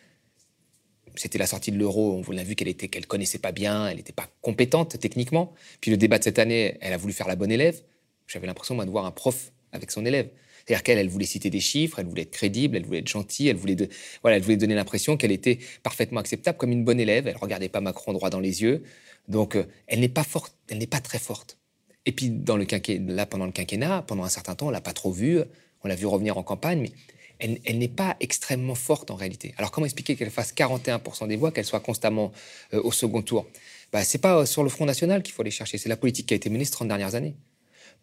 c'était 1.14 1.38
la 1.38 1.46
sortie 1.46 1.70
de 1.70 1.79
l'euro. 1.79 2.22
On 2.27 2.37
a 2.37 2.42
vu 2.42 2.57
qu'elle 2.57 2.68
était, 2.68 2.88
connaissait 2.88 3.38
pas 3.38 3.53
bien, 3.53 3.87
elle 3.87 3.99
n'était 3.99 4.12
pas 4.12 4.29
compétente 4.42 4.99
techniquement. 4.99 5.55
Puis 5.81 5.92
le 5.92 5.96
débat 5.96 6.18
de 6.18 6.25
cette 6.25 6.40
année, 6.40 6.77
elle 6.81 6.92
a 6.92 6.96
voulu 6.96 7.12
faire 7.12 7.29
la 7.29 7.37
bonne 7.37 7.53
élève. 7.53 7.81
J'avais 8.27 8.49
l'impression 8.49 8.75
moi 8.75 8.85
de 8.85 8.90
voir 8.90 9.07
un 9.07 9.12
prof 9.12 9.53
avec 9.70 9.92
son 9.92 10.05
élève. 10.05 10.29
C'est-à-dire 10.67 10.83
qu'elle, 10.83 10.99
elle 10.99 11.09
voulait 11.09 11.27
citer 11.27 11.49
des 11.49 11.61
chiffres, 11.61 12.01
elle 12.01 12.07
voulait 12.07 12.23
être 12.23 12.33
crédible, 12.33 12.77
elle 12.77 12.85
voulait 12.85 12.99
être 12.99 13.09
gentille, 13.09 13.49
elle 13.49 13.57
voulait, 13.57 13.77
voilà, 14.23 14.37
elle 14.37 14.43
voulait 14.43 14.57
donner 14.57 14.75
l'impression 14.75 15.17
qu'elle 15.17 15.31
était 15.31 15.59
parfaitement 15.85 16.19
acceptable 16.19 16.59
comme 16.59 16.73
une 16.73 16.85
bonne 16.85 16.99
élève. 16.99 17.29
Elle 17.29 17.37
regardait 17.37 17.69
pas 17.69 17.81
Macron 17.81 18.13
droit 18.13 18.31
dans 18.31 18.41
les 18.41 18.63
yeux. 18.63 18.83
Donc, 19.29 19.55
euh, 19.57 19.65
elle 19.87 20.01
n'est 20.01 20.09
pas 20.09 20.25
forte, 20.25 20.57
elle 20.69 20.79
n'est 20.79 20.87
pas 20.89 21.01
très 21.01 21.19
forte. 21.19 21.59
Et 22.05 22.13
puis, 22.13 22.31
dans 22.31 22.57
là, 22.57 23.27
pendant 23.27 23.47
le 23.47 23.53
quinquennat, 23.53 24.03
pendant 24.03 24.25
un 24.25 24.29
certain 24.29 24.55
temps, 24.55 24.69
on 24.69 24.71
l'a 24.71 24.81
pas 24.81 24.93
trop 24.93 25.13
vue. 25.13 25.41
On 25.85 25.89
l'a 25.89 25.95
vu 25.95 26.07
revenir 26.07 26.37
en 26.37 26.43
campagne, 26.43 26.81
mais 26.81 26.93
elle, 27.39 27.79
n'est 27.79 27.89
pas 27.89 28.17
extrêmement 28.21 28.75
forte 28.75 29.11
en 29.11 29.15
réalité. 29.15 29.55
Alors, 29.59 29.71
comment 29.71 29.85
expliquer 29.85 30.17
qu'elle 30.17 30.31
fasse 30.31 30.53
41% 30.53 31.29
des 31.29 31.37
voix, 31.37 31.53
qu'elle 31.53 31.65
soit 31.65 31.81
constamment 31.81 32.33
euh, 32.75 32.81
au 32.83 32.93
second 32.93 33.23
tour? 33.23 33.47
Bah, 33.93 34.03
C'est 34.03 34.19
pas 34.19 34.47
sur 34.47 34.63
le 34.63 34.69
Front 34.69 34.87
National 34.87 35.23
qu'il 35.23 35.35
faut 35.35 35.43
aller 35.43 35.51
chercher, 35.51 35.79
c'est 35.79 35.89
la 35.89 35.97
politique 35.97 36.27
qui 36.27 36.35
a 36.35 36.37
été 36.37 36.49
menée 36.51 36.65
ces 36.65 36.73
30 36.73 36.89
dernières 36.89 37.15
années. 37.15 37.37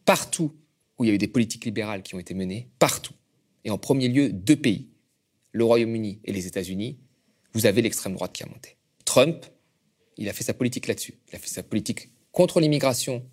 Partout 0.06 0.54
où 0.97 1.03
il 1.03 1.08
y 1.08 1.12
a 1.12 1.13
eu 1.13 1.17
des 1.17 1.27
politiques 1.27 1.65
libérales 1.65 2.03
qui 2.03 2.15
ont 2.15 2.19
été 2.19 2.34
menées, 2.34 2.67
partout. 2.79 3.13
Et 3.65 3.69
en 3.69 3.77
premier 3.77 4.08
lieu, 4.08 4.29
deux 4.29 4.56
pays, 4.56 4.89
le 5.51 5.63
Royaume-Uni 5.63 6.19
et 6.25 6.32
les 6.32 6.47
États-Unis, 6.47 6.97
vous 7.53 7.65
avez 7.65 7.82
l'extrême 7.82 8.13
droite 8.13 8.34
qui 8.34 8.43
a 8.43 8.47
monté. 8.47 8.77
Trump, 9.06 9.45
il 10.17 10.29
a 10.29 10.34
fait 10.34 10.43
sa 10.43 10.53
politique 10.53 10.88
là-dessus. 10.88 11.15
Il 11.32 11.36
a 11.36 11.39
fait 11.39 11.47
sa 11.47 11.63
politique 11.63 12.10
contre 12.32 12.60
l'immigration 12.60 13.23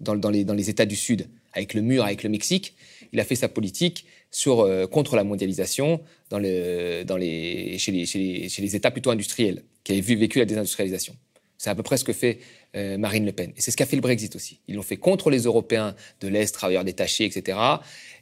dans, 0.00 0.14
les, 0.30 0.70
États 0.70 0.86
du 0.86 0.96
Sud, 0.96 1.28
avec 1.52 1.74
le 1.74 1.82
mur, 1.82 2.04
avec 2.04 2.22
le 2.22 2.30
Mexique. 2.30 2.74
Il 3.12 3.20
a 3.20 3.24
fait 3.24 3.34
sa 3.34 3.48
politique 3.48 4.06
euh, 4.46 4.86
contre 4.86 5.16
la 5.16 5.24
mondialisation 5.24 6.00
dans 6.30 6.38
les, 6.38 7.76
chez, 7.78 7.92
les, 7.92 8.76
États 8.76 8.90
plutôt 8.90 9.10
industriels, 9.10 9.64
qui 9.84 9.92
avaient 9.92 10.14
vécu 10.14 10.38
la 10.38 10.44
désindustrialisation. 10.44 11.16
C'est 11.60 11.68
à 11.68 11.74
peu 11.74 11.82
près 11.82 11.98
ce 11.98 12.04
que 12.04 12.14
fait 12.14 12.38
euh, 12.74 12.96
Marine 12.96 13.26
Le 13.26 13.32
Pen. 13.32 13.50
Et 13.54 13.60
c'est 13.60 13.70
ce 13.70 13.76
qu'a 13.76 13.84
fait 13.84 13.96
le 13.96 14.00
Brexit 14.00 14.34
aussi. 14.34 14.60
Ils 14.66 14.76
l'ont 14.76 14.82
fait 14.82 14.96
contre 14.96 15.28
les 15.28 15.40
Européens 15.40 15.94
de 16.22 16.28
l'Est, 16.28 16.54
travailleurs 16.54 16.84
détachés, 16.84 17.26
etc., 17.26 17.58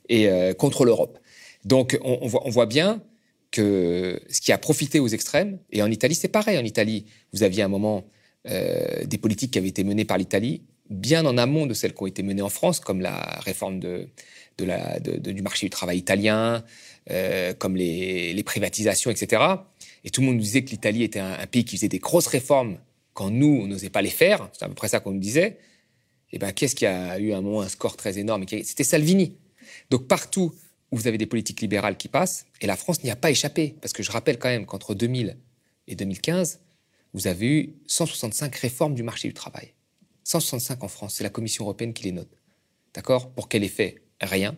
et 0.09 0.29
euh, 0.29 0.55
contre 0.55 0.85
l'Europe. 0.85 1.21
Donc 1.65 1.97
on, 2.03 2.27
voit, 2.27 2.67
bien 2.67 3.01
que 3.53 4.21
ce 4.29 4.41
qui 4.41 4.51
a 4.51 4.59
profité 4.59 4.99
aux 4.99 5.07
extrêmes, 5.07 5.61
et 5.71 5.83
en 5.83 5.91
Italie 5.91 6.17
c'est 6.17 6.27
pareil, 6.27 6.59
en 6.59 6.65
Italie 6.65 7.07
vous 7.33 7.45
aviez 7.45 7.63
un 7.63 7.69
moment 7.69 8.07
euh, 8.49 9.05
des 9.05 9.19
politiques 9.19 9.53
qui 9.53 9.59
avaient 9.59 9.69
été 9.69 9.85
menées 9.85 10.05
par 10.05 10.19
l'Italie, 10.19 10.63
bien 10.91 11.25
en 11.25 11.39
amont 11.39 11.67
de 11.67 11.75
celles 11.75 11.95
qui 11.95 12.03
ont 12.03 12.07
été 12.09 12.25
menées 12.25 12.43
en 12.43 12.49
France, 12.49 12.81
comme 12.81 13.01
la 13.01 13.39
réforme 13.45 13.79
du 13.79 15.43
marché 15.43 15.67
du 15.67 15.71
travail 15.71 15.99
italien, 15.99 16.65
comme 17.59 17.77
les, 17.77 18.43
privatisations, 18.45 19.13
etc. 19.13 19.43
Et 20.03 20.11
tout 20.11 20.23
le 20.23 20.27
monde 20.27 20.39
disait 20.39 20.65
que 20.65 20.71
l'Italie 20.71 21.05
était 21.05 21.21
un, 21.21 21.47
pays 21.47 21.65
qui 21.65 21.77
faisait 21.77 21.89
des 21.89 22.01
grosses 22.01 22.27
réformes 22.27 22.79
quand 23.19 23.31
nous, 23.31 23.63
on 23.65 23.67
n'osait 23.67 23.91
pas 23.91 24.01
les 24.01 24.11
faire, 24.11 24.49
c'est 24.53 24.65
à 24.65 24.69
peu 24.69 24.77
près 24.77 24.87
ça 24.87 25.01
qu'on 25.01 25.11
nous 25.11 25.19
disait, 25.19 25.59
et 26.31 26.37
eh 26.37 26.39
ben, 26.39 26.53
qu'est-ce 26.53 26.77
qui 26.77 26.87
a 26.87 27.19
eu 27.19 27.33
un 27.33 27.41
moment 27.41 27.63
un 27.63 27.69
score 27.69 27.97
très 27.97 28.17
énorme 28.17 28.45
C'était 28.47 28.85
Salvini. 28.85 29.37
Donc 29.91 30.07
partout 30.07 30.55
où 30.93 30.97
vous 30.97 31.09
avez 31.09 31.19
des 31.19 31.27
politiques 31.27 31.61
libérales 31.61 31.97
qui 31.97 32.07
passent, 32.07 32.47
et 32.61 32.69
la 32.69 32.77
France 32.77 33.03
n'y 33.03 33.11
a 33.11 33.17
pas 33.17 33.33
échappé, 33.33 33.75
parce 33.81 33.93
que 33.93 34.05
je 34.05 34.13
rappelle 34.13 34.39
quand 34.39 34.49
même 34.49 34.67
qu'entre 34.67 34.95
2000 34.95 35.37
et 35.89 35.97
2015, 35.97 36.61
vous 37.13 37.27
avez 37.27 37.47
eu 37.49 37.75
165 37.89 38.55
réformes 38.55 38.95
du 38.95 39.03
marché 39.03 39.27
du 39.27 39.35
travail. 39.35 39.75
165 40.23 40.85
en 40.85 40.89
France, 40.89 41.15
c'est 41.17 41.25
la 41.25 41.31
Commission 41.31 41.65
européenne 41.65 41.95
qui 41.95 42.05
les 42.05 42.13
note. 42.13 42.31
D'accord? 42.95 43.33
Pour 43.33 43.49
quel 43.49 43.65
effet? 43.65 43.97
Rien, 44.21 44.57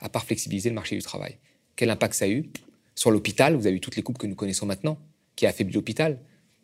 à 0.00 0.10
part 0.10 0.26
flexibiliser 0.26 0.68
le 0.68 0.74
marché 0.74 0.96
du 0.96 1.02
travail. 1.02 1.38
Quel 1.76 1.88
impact 1.88 2.12
ça 2.12 2.26
a 2.26 2.28
eu? 2.28 2.50
Sur 2.94 3.10
l'hôpital, 3.10 3.56
vous 3.56 3.66
avez 3.66 3.76
eu 3.76 3.80
toutes 3.80 3.96
les 3.96 4.02
coupes 4.02 4.18
que 4.18 4.26
nous 4.26 4.36
connaissons 4.36 4.66
maintenant, 4.66 4.98
qui 5.34 5.46
a 5.46 5.48
affaibli 5.48 5.72
l'hôpital? 5.72 6.20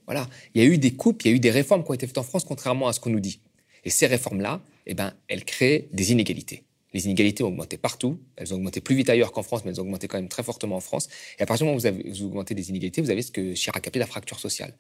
Voilà. 0.09 0.27
Il 0.55 0.63
y 0.63 0.65
a 0.65 0.69
eu 0.69 0.79
des 0.79 0.93
coupes, 0.93 1.23
il 1.23 1.29
y 1.29 1.31
a 1.31 1.37
eu 1.37 1.39
des 1.39 1.51
réformes 1.51 1.85
qui 1.85 1.91
ont 1.91 1.95
été 1.95 2.07
faites 2.07 2.17
en 2.17 2.23
France, 2.23 2.45
contrairement 2.45 2.89
à 2.89 2.95
ce 2.95 2.99
qu'on 2.99 3.11
nous 3.11 3.21
dit. 3.21 3.41
Et 3.85 3.91
ces 3.91 4.07
réformes-là, 4.07 4.63
eh 4.87 4.95
ben, 4.95 5.13
elles 5.29 5.45
créent 5.45 5.87
des 5.93 6.13
inégalités. 6.13 6.65
Les 6.95 7.05
inégalités 7.05 7.45
ont 7.45 7.49
augmenté 7.49 7.77
partout. 7.77 8.19
Elles 8.37 8.55
ont 8.55 8.57
augmenté 8.57 8.81
plus 8.81 8.97
vite 8.97 9.11
ailleurs 9.11 9.33
qu'en 9.33 9.43
France, 9.43 9.65
mais 9.65 9.71
elles 9.71 9.81
ont 9.81 9.85
augmenté 9.85 10.09
quand 10.09 10.17
même 10.17 10.31
très 10.31 10.43
fortement 10.43 10.77
en 10.77 10.81
France. 10.81 11.09
Et 11.39 11.43
à 11.43 11.47
partir 11.47 11.65
du 11.65 11.69
moment 11.69 11.77
où 11.77 11.81
vous, 11.81 11.87
avez, 11.87 12.09
vous 12.09 12.25
augmentez 12.25 12.55
des 12.55 12.71
inégalités, 12.71 13.03
vous 13.03 13.11
avez 13.11 13.21
ce 13.21 13.31
que 13.31 13.53
Chirac 13.53 13.87
appelait 13.87 14.01
la 14.01 14.07
fracture 14.07 14.41
sociale. 14.41 14.75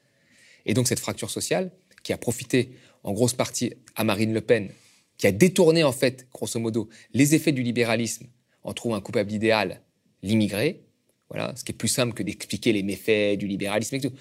Et 0.65 0.73
donc 0.73 0.89
cette 0.89 0.99
fracture 0.99 1.31
sociale, 1.31 1.73
qui 2.03 2.15
a 2.15 2.17
profité 2.17 2.71
en 3.05 3.13
grosse 3.13 3.35
partie 3.35 3.75
à 3.97 4.05
Marine 4.05 4.33
Le 4.33 4.41
Pen, 4.41 4.71
qui 5.19 5.27
a 5.27 5.33
détourné 5.33 5.85
en 5.85 5.93
fait, 5.93 6.27
grosso 6.33 6.59
modo, 6.59 6.89
les 7.13 7.35
effets 7.35 7.53
du 7.53 7.63
libéralisme 7.63 8.29
en 8.63 8.73
trouvant 8.73 8.95
un 8.95 9.01
coupable 9.03 9.31
idéal, 9.31 9.83
l'immigré, 10.23 10.88
voilà, 11.31 11.55
ce 11.57 11.65
qui 11.65 11.73
est 11.73 11.75
plus 11.75 11.89
simple 11.89 12.15
que 12.15 12.23
d'expliquer 12.23 12.73
les 12.73 12.83
méfaits 12.83 13.39
du 13.39 13.47
libéralisme 13.47 13.97
et 13.97 14.01
tout. 14.01 14.13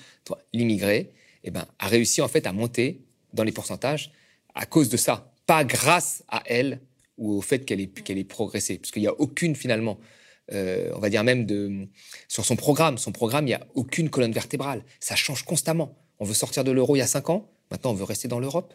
L'immigré, 0.53 1.11
eh 1.43 1.51
ben, 1.51 1.65
a 1.79 1.87
réussi 1.87 2.21
en 2.21 2.27
fait 2.27 2.45
à 2.45 2.53
monter 2.53 3.01
dans 3.33 3.43
les 3.43 3.51
pourcentages 3.51 4.11
à 4.55 4.65
cause 4.65 4.89
de 4.89 4.97
ça, 4.97 5.31
pas 5.45 5.63
grâce 5.63 6.23
à 6.27 6.43
elle 6.45 6.81
ou 7.17 7.33
au 7.33 7.41
fait 7.41 7.59
qu'elle 7.59 7.79
ait, 7.79 7.87
qu'elle 7.87 8.17
ait 8.17 8.23
progressé, 8.23 8.77
parce 8.77 8.91
qu'il 8.91 9.01
n'y 9.01 9.07
a 9.07 9.19
aucune 9.19 9.55
finalement, 9.55 9.97
euh, 10.51 10.91
on 10.95 10.99
va 10.99 11.09
dire 11.09 11.23
même 11.23 11.45
de, 11.45 11.87
sur 12.27 12.45
son 12.45 12.55
programme, 12.55 12.97
son 12.97 13.11
programme, 13.11 13.45
il 13.45 13.49
n'y 13.49 13.53
a 13.53 13.65
aucune 13.75 14.09
colonne 14.09 14.31
vertébrale, 14.31 14.83
ça 14.99 15.15
change 15.15 15.43
constamment. 15.43 15.95
On 16.19 16.25
veut 16.25 16.33
sortir 16.33 16.63
de 16.63 16.71
l'euro 16.71 16.95
il 16.95 16.99
y 16.99 17.03
a 17.03 17.07
cinq 17.07 17.29
ans, 17.29 17.49
maintenant 17.71 17.91
on 17.91 17.95
veut 17.95 18.03
rester 18.03 18.27
dans 18.27 18.39
l'Europe, 18.39 18.73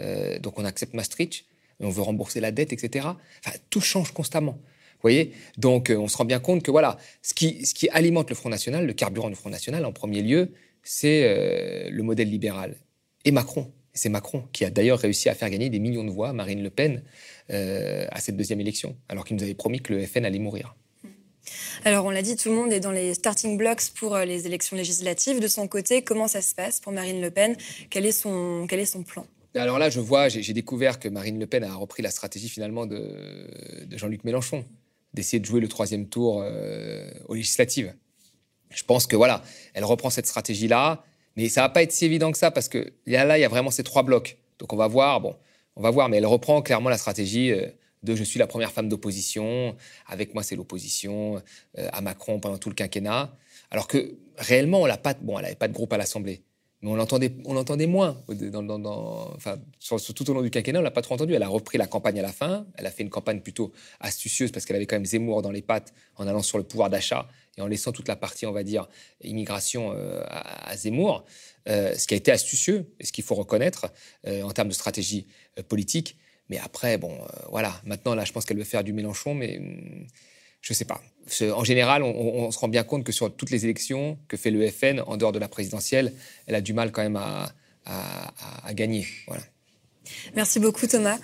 euh, 0.00 0.38
donc 0.38 0.58
on 0.58 0.64
accepte 0.64 0.94
Maastricht, 0.94 1.44
on 1.80 1.90
veut 1.90 2.02
rembourser 2.02 2.40
la 2.40 2.52
dette, 2.52 2.72
etc. 2.72 3.08
Enfin, 3.44 3.56
tout 3.70 3.80
change 3.80 4.12
constamment. 4.12 4.58
Vous 5.00 5.08
voyez? 5.08 5.32
Donc, 5.56 5.88
euh, 5.88 5.96
on 5.96 6.08
se 6.08 6.16
rend 6.18 6.26
bien 6.26 6.40
compte 6.40 6.62
que 6.62 6.70
voilà, 6.70 6.98
ce 7.22 7.32
qui, 7.32 7.64
ce 7.64 7.72
qui 7.72 7.88
alimente 7.88 8.28
le 8.28 8.36
Front 8.36 8.50
National, 8.50 8.86
le 8.86 8.92
carburant 8.92 9.30
du 9.30 9.34
Front 9.34 9.48
National, 9.48 9.86
en 9.86 9.92
premier 9.92 10.20
lieu, 10.20 10.52
c'est 10.82 11.22
euh, 11.24 11.88
le 11.90 12.02
modèle 12.02 12.28
libéral. 12.28 12.76
Et 13.24 13.32
Macron. 13.32 13.72
C'est 13.94 14.10
Macron 14.10 14.44
qui 14.52 14.66
a 14.66 14.70
d'ailleurs 14.70 14.98
réussi 14.98 15.30
à 15.30 15.34
faire 15.34 15.48
gagner 15.48 15.70
des 15.70 15.78
millions 15.78 16.04
de 16.04 16.10
voix 16.10 16.28
à 16.28 16.32
Marine 16.34 16.62
Le 16.62 16.68
Pen 16.68 17.02
euh, 17.50 18.06
à 18.10 18.20
cette 18.20 18.36
deuxième 18.36 18.60
élection, 18.60 18.94
alors 19.08 19.24
qu'il 19.24 19.36
nous 19.36 19.42
avait 19.42 19.54
promis 19.54 19.80
que 19.80 19.94
le 19.94 20.06
FN 20.06 20.26
allait 20.26 20.38
mourir. 20.38 20.76
Alors, 21.86 22.04
on 22.04 22.10
l'a 22.10 22.22
dit, 22.22 22.36
tout 22.36 22.50
le 22.50 22.54
monde 22.54 22.72
est 22.72 22.80
dans 22.80 22.92
les 22.92 23.14
starting 23.14 23.56
blocks 23.56 23.90
pour 23.98 24.16
les 24.18 24.46
élections 24.46 24.76
législatives. 24.76 25.40
De 25.40 25.48
son 25.48 25.66
côté, 25.66 26.02
comment 26.02 26.28
ça 26.28 26.42
se 26.42 26.54
passe 26.54 26.78
pour 26.78 26.92
Marine 26.92 27.22
Le 27.22 27.30
Pen? 27.30 27.56
Quel 27.88 28.04
est, 28.04 28.12
son, 28.12 28.66
quel 28.68 28.80
est 28.80 28.84
son 28.84 29.02
plan? 29.02 29.26
Alors 29.54 29.78
là, 29.78 29.90
je 29.90 29.98
vois, 29.98 30.28
j'ai 30.28 30.52
découvert 30.52 31.00
que 31.00 31.08
Marine 31.08 31.40
Le 31.40 31.46
Pen 31.46 31.64
a 31.64 31.74
repris 31.74 32.02
la 32.02 32.10
stratégie 32.10 32.48
finalement 32.48 32.86
de, 32.86 33.86
de 33.86 33.98
Jean-Luc 33.98 34.22
Mélenchon 34.24 34.64
d'essayer 35.14 35.40
de 35.40 35.44
jouer 35.44 35.60
le 35.60 35.68
troisième 35.68 36.08
tour 36.08 36.42
euh, 36.42 37.10
aux 37.28 37.34
législatives. 37.34 37.94
Je 38.70 38.84
pense 38.84 39.06
que 39.06 39.16
voilà, 39.16 39.42
elle 39.74 39.84
reprend 39.84 40.10
cette 40.10 40.26
stratégie-là, 40.26 41.04
mais 41.36 41.48
ça 41.48 41.62
va 41.62 41.68
pas 41.68 41.82
être 41.82 41.92
si 41.92 42.04
évident 42.04 42.30
que 42.30 42.38
ça 42.38 42.50
parce 42.50 42.68
que 42.68 42.92
là, 43.06 43.38
il 43.38 43.40
y 43.40 43.44
a 43.44 43.48
vraiment 43.48 43.70
ces 43.70 43.82
trois 43.82 44.02
blocs. 44.02 44.38
Donc 44.58 44.72
on 44.72 44.76
va 44.76 44.86
voir, 44.86 45.20
bon, 45.20 45.36
on 45.76 45.82
va 45.82 45.90
voir, 45.90 46.08
mais 46.08 46.18
elle 46.18 46.26
reprend 46.26 46.62
clairement 46.62 46.90
la 46.90 46.98
stratégie 46.98 47.50
euh, 47.52 47.66
de 48.02 48.14
je 48.14 48.24
suis 48.24 48.38
la 48.38 48.46
première 48.46 48.72
femme 48.72 48.88
d'opposition, 48.88 49.76
avec 50.06 50.34
moi 50.34 50.42
c'est 50.42 50.56
l'opposition 50.56 51.42
euh, 51.78 51.88
à 51.92 52.00
Macron 52.00 52.40
pendant 52.40 52.58
tout 52.58 52.68
le 52.68 52.74
quinquennat, 52.74 53.36
alors 53.70 53.88
que 53.88 54.16
réellement 54.36 54.82
on 54.82 54.86
l'a 54.86 55.00
elle 55.04 55.42
n'avait 55.42 55.54
pas 55.54 55.68
de 55.68 55.72
groupe 55.72 55.92
à 55.92 55.98
l'Assemblée, 55.98 56.42
mais 56.82 56.90
on 56.90 56.94
l'entendait, 56.94 57.30
on 57.44 57.86
moins. 57.86 58.16
Enfin, 59.36 59.58
tout 60.14 60.30
au 60.30 60.34
long 60.34 60.40
du 60.40 60.50
quinquennat, 60.50 60.78
on 60.78 60.82
l'a 60.82 60.90
pas 60.90 61.02
trop 61.02 61.14
entendu. 61.14 61.34
Elle 61.34 61.42
a 61.42 61.48
repris 61.48 61.76
la 61.76 61.86
campagne 61.86 62.18
à 62.18 62.22
la 62.22 62.32
fin. 62.32 62.66
Elle 62.76 62.86
a 62.86 62.90
fait 62.90 63.02
une 63.02 63.10
campagne 63.10 63.40
plutôt 63.40 63.70
astucieuse 64.00 64.50
parce 64.50 64.64
qu'elle 64.64 64.76
avait 64.76 64.86
quand 64.86 64.96
même 64.96 65.04
Zemmour 65.04 65.42
dans 65.42 65.50
les 65.50 65.60
pattes 65.60 65.92
en 66.16 66.26
allant 66.26 66.42
sur 66.42 66.56
le 66.56 66.64
pouvoir 66.64 66.88
d'achat 66.88 67.28
et 67.58 67.60
en 67.60 67.66
laissant 67.66 67.92
toute 67.92 68.08
la 68.08 68.16
partie, 68.16 68.46
on 68.46 68.52
va 68.52 68.62
dire, 68.62 68.88
immigration 69.22 69.92
euh, 69.92 70.22
à, 70.26 70.74
Zemmour. 70.74 71.26
Euh, 71.68 71.94
ce 71.94 72.06
qui 72.06 72.14
a 72.14 72.16
été 72.16 72.32
astucieux 72.32 72.86
et 72.98 73.04
ce 73.04 73.12
qu'il 73.12 73.24
faut 73.24 73.34
reconnaître 73.34 73.92
euh, 74.26 74.42
en 74.42 74.50
termes 74.52 74.68
de 74.68 74.74
stratégie 74.74 75.26
politique. 75.68 76.16
Mais 76.48 76.58
après, 76.58 76.96
bon, 76.96 77.18
voilà. 77.50 77.78
Maintenant, 77.84 78.14
là, 78.14 78.24
je 78.24 78.32
pense 78.32 78.46
qu'elle 78.46 78.56
veut 78.56 78.64
faire 78.64 78.84
du 78.84 78.94
Mélenchon, 78.94 79.34
mais 79.34 79.58
hum, 79.58 80.06
je 80.60 80.72
ne 80.72 80.76
sais 80.76 80.84
pas. 80.84 81.00
En 81.54 81.64
général, 81.64 82.02
on, 82.02 82.50
se 82.50 82.58
rend 82.58 82.68
bien 82.68 82.82
compte 82.82 83.04
que 83.04 83.12
sur 83.12 83.34
toutes 83.34 83.50
les 83.50 83.64
élections 83.64 84.18
que 84.26 84.36
fait 84.36 84.50
le 84.50 84.68
FN, 84.68 85.00
en 85.06 85.16
dehors 85.16 85.32
de 85.32 85.38
la 85.38 85.48
présidentielle, 85.48 86.12
elle 86.46 86.56
a 86.56 86.60
du 86.60 86.72
mal 86.72 86.90
quand 86.90 87.02
même 87.02 87.16
à, 87.16 87.52
gagner. 88.74 89.06
Merci 90.34 90.60
beaucoup, 90.60 90.86
Thomas. 90.86 91.18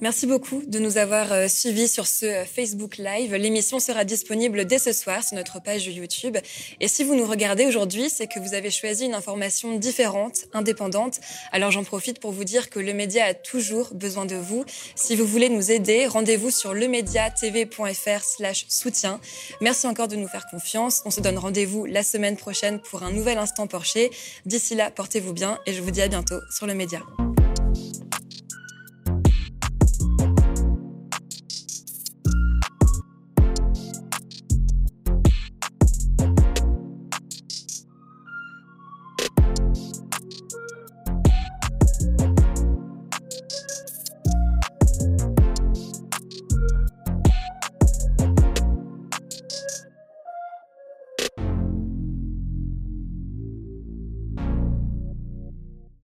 Merci 0.00 0.26
beaucoup 0.26 0.62
de 0.66 0.78
nous 0.78 0.96
avoir 0.96 1.30
euh, 1.30 1.46
suivis 1.46 1.86
sur 1.86 2.06
ce 2.06 2.24
euh, 2.24 2.44
Facebook 2.46 2.96
Live. 2.96 3.34
L'émission 3.34 3.78
sera 3.78 4.04
disponible 4.04 4.64
dès 4.64 4.78
ce 4.78 4.94
soir 4.94 5.22
sur 5.22 5.36
notre 5.36 5.60
page 5.60 5.86
YouTube. 5.86 6.38
Et 6.80 6.88
si 6.88 7.04
vous 7.04 7.14
nous 7.14 7.26
regardez 7.26 7.66
aujourd'hui, 7.66 8.08
c'est 8.08 8.26
que 8.26 8.40
vous 8.40 8.54
avez 8.54 8.70
choisi 8.70 9.04
une 9.04 9.14
information 9.14 9.76
différente, 9.76 10.46
indépendante. 10.54 11.20
Alors 11.52 11.70
j'en 11.70 11.84
profite 11.84 12.18
pour 12.18 12.32
vous 12.32 12.44
dire 12.44 12.70
que 12.70 12.80
le 12.80 12.94
média 12.94 13.26
a 13.26 13.34
toujours 13.34 13.92
besoin 13.92 14.24
de 14.24 14.36
vous. 14.36 14.64
Si 14.94 15.16
vous 15.16 15.26
voulez 15.26 15.50
nous 15.50 15.70
aider, 15.70 16.06
rendez-vous 16.06 16.50
sur 16.50 16.72
lemediatv.fr 16.72 18.24
slash 18.24 18.64
soutien. 18.68 19.20
Merci 19.60 19.86
encore 19.86 20.08
de 20.08 20.16
nous 20.16 20.28
faire 20.28 20.46
confiance. 20.50 21.02
On 21.04 21.10
se 21.10 21.20
donne 21.20 21.36
rendez-vous 21.36 21.84
la 21.84 22.02
semaine 22.02 22.38
prochaine 22.38 22.80
pour 22.80 23.02
un 23.02 23.12
nouvel 23.12 23.36
instant 23.36 23.66
Porsche. 23.66 24.08
D'ici 24.46 24.74
là, 24.74 24.90
portez-vous 24.90 25.34
bien 25.34 25.58
et 25.66 25.74
je 25.74 25.82
vous 25.82 25.90
dis 25.90 26.00
à 26.00 26.08
bientôt 26.08 26.40
sur 26.50 26.66
le 26.66 26.72
média. 26.72 27.02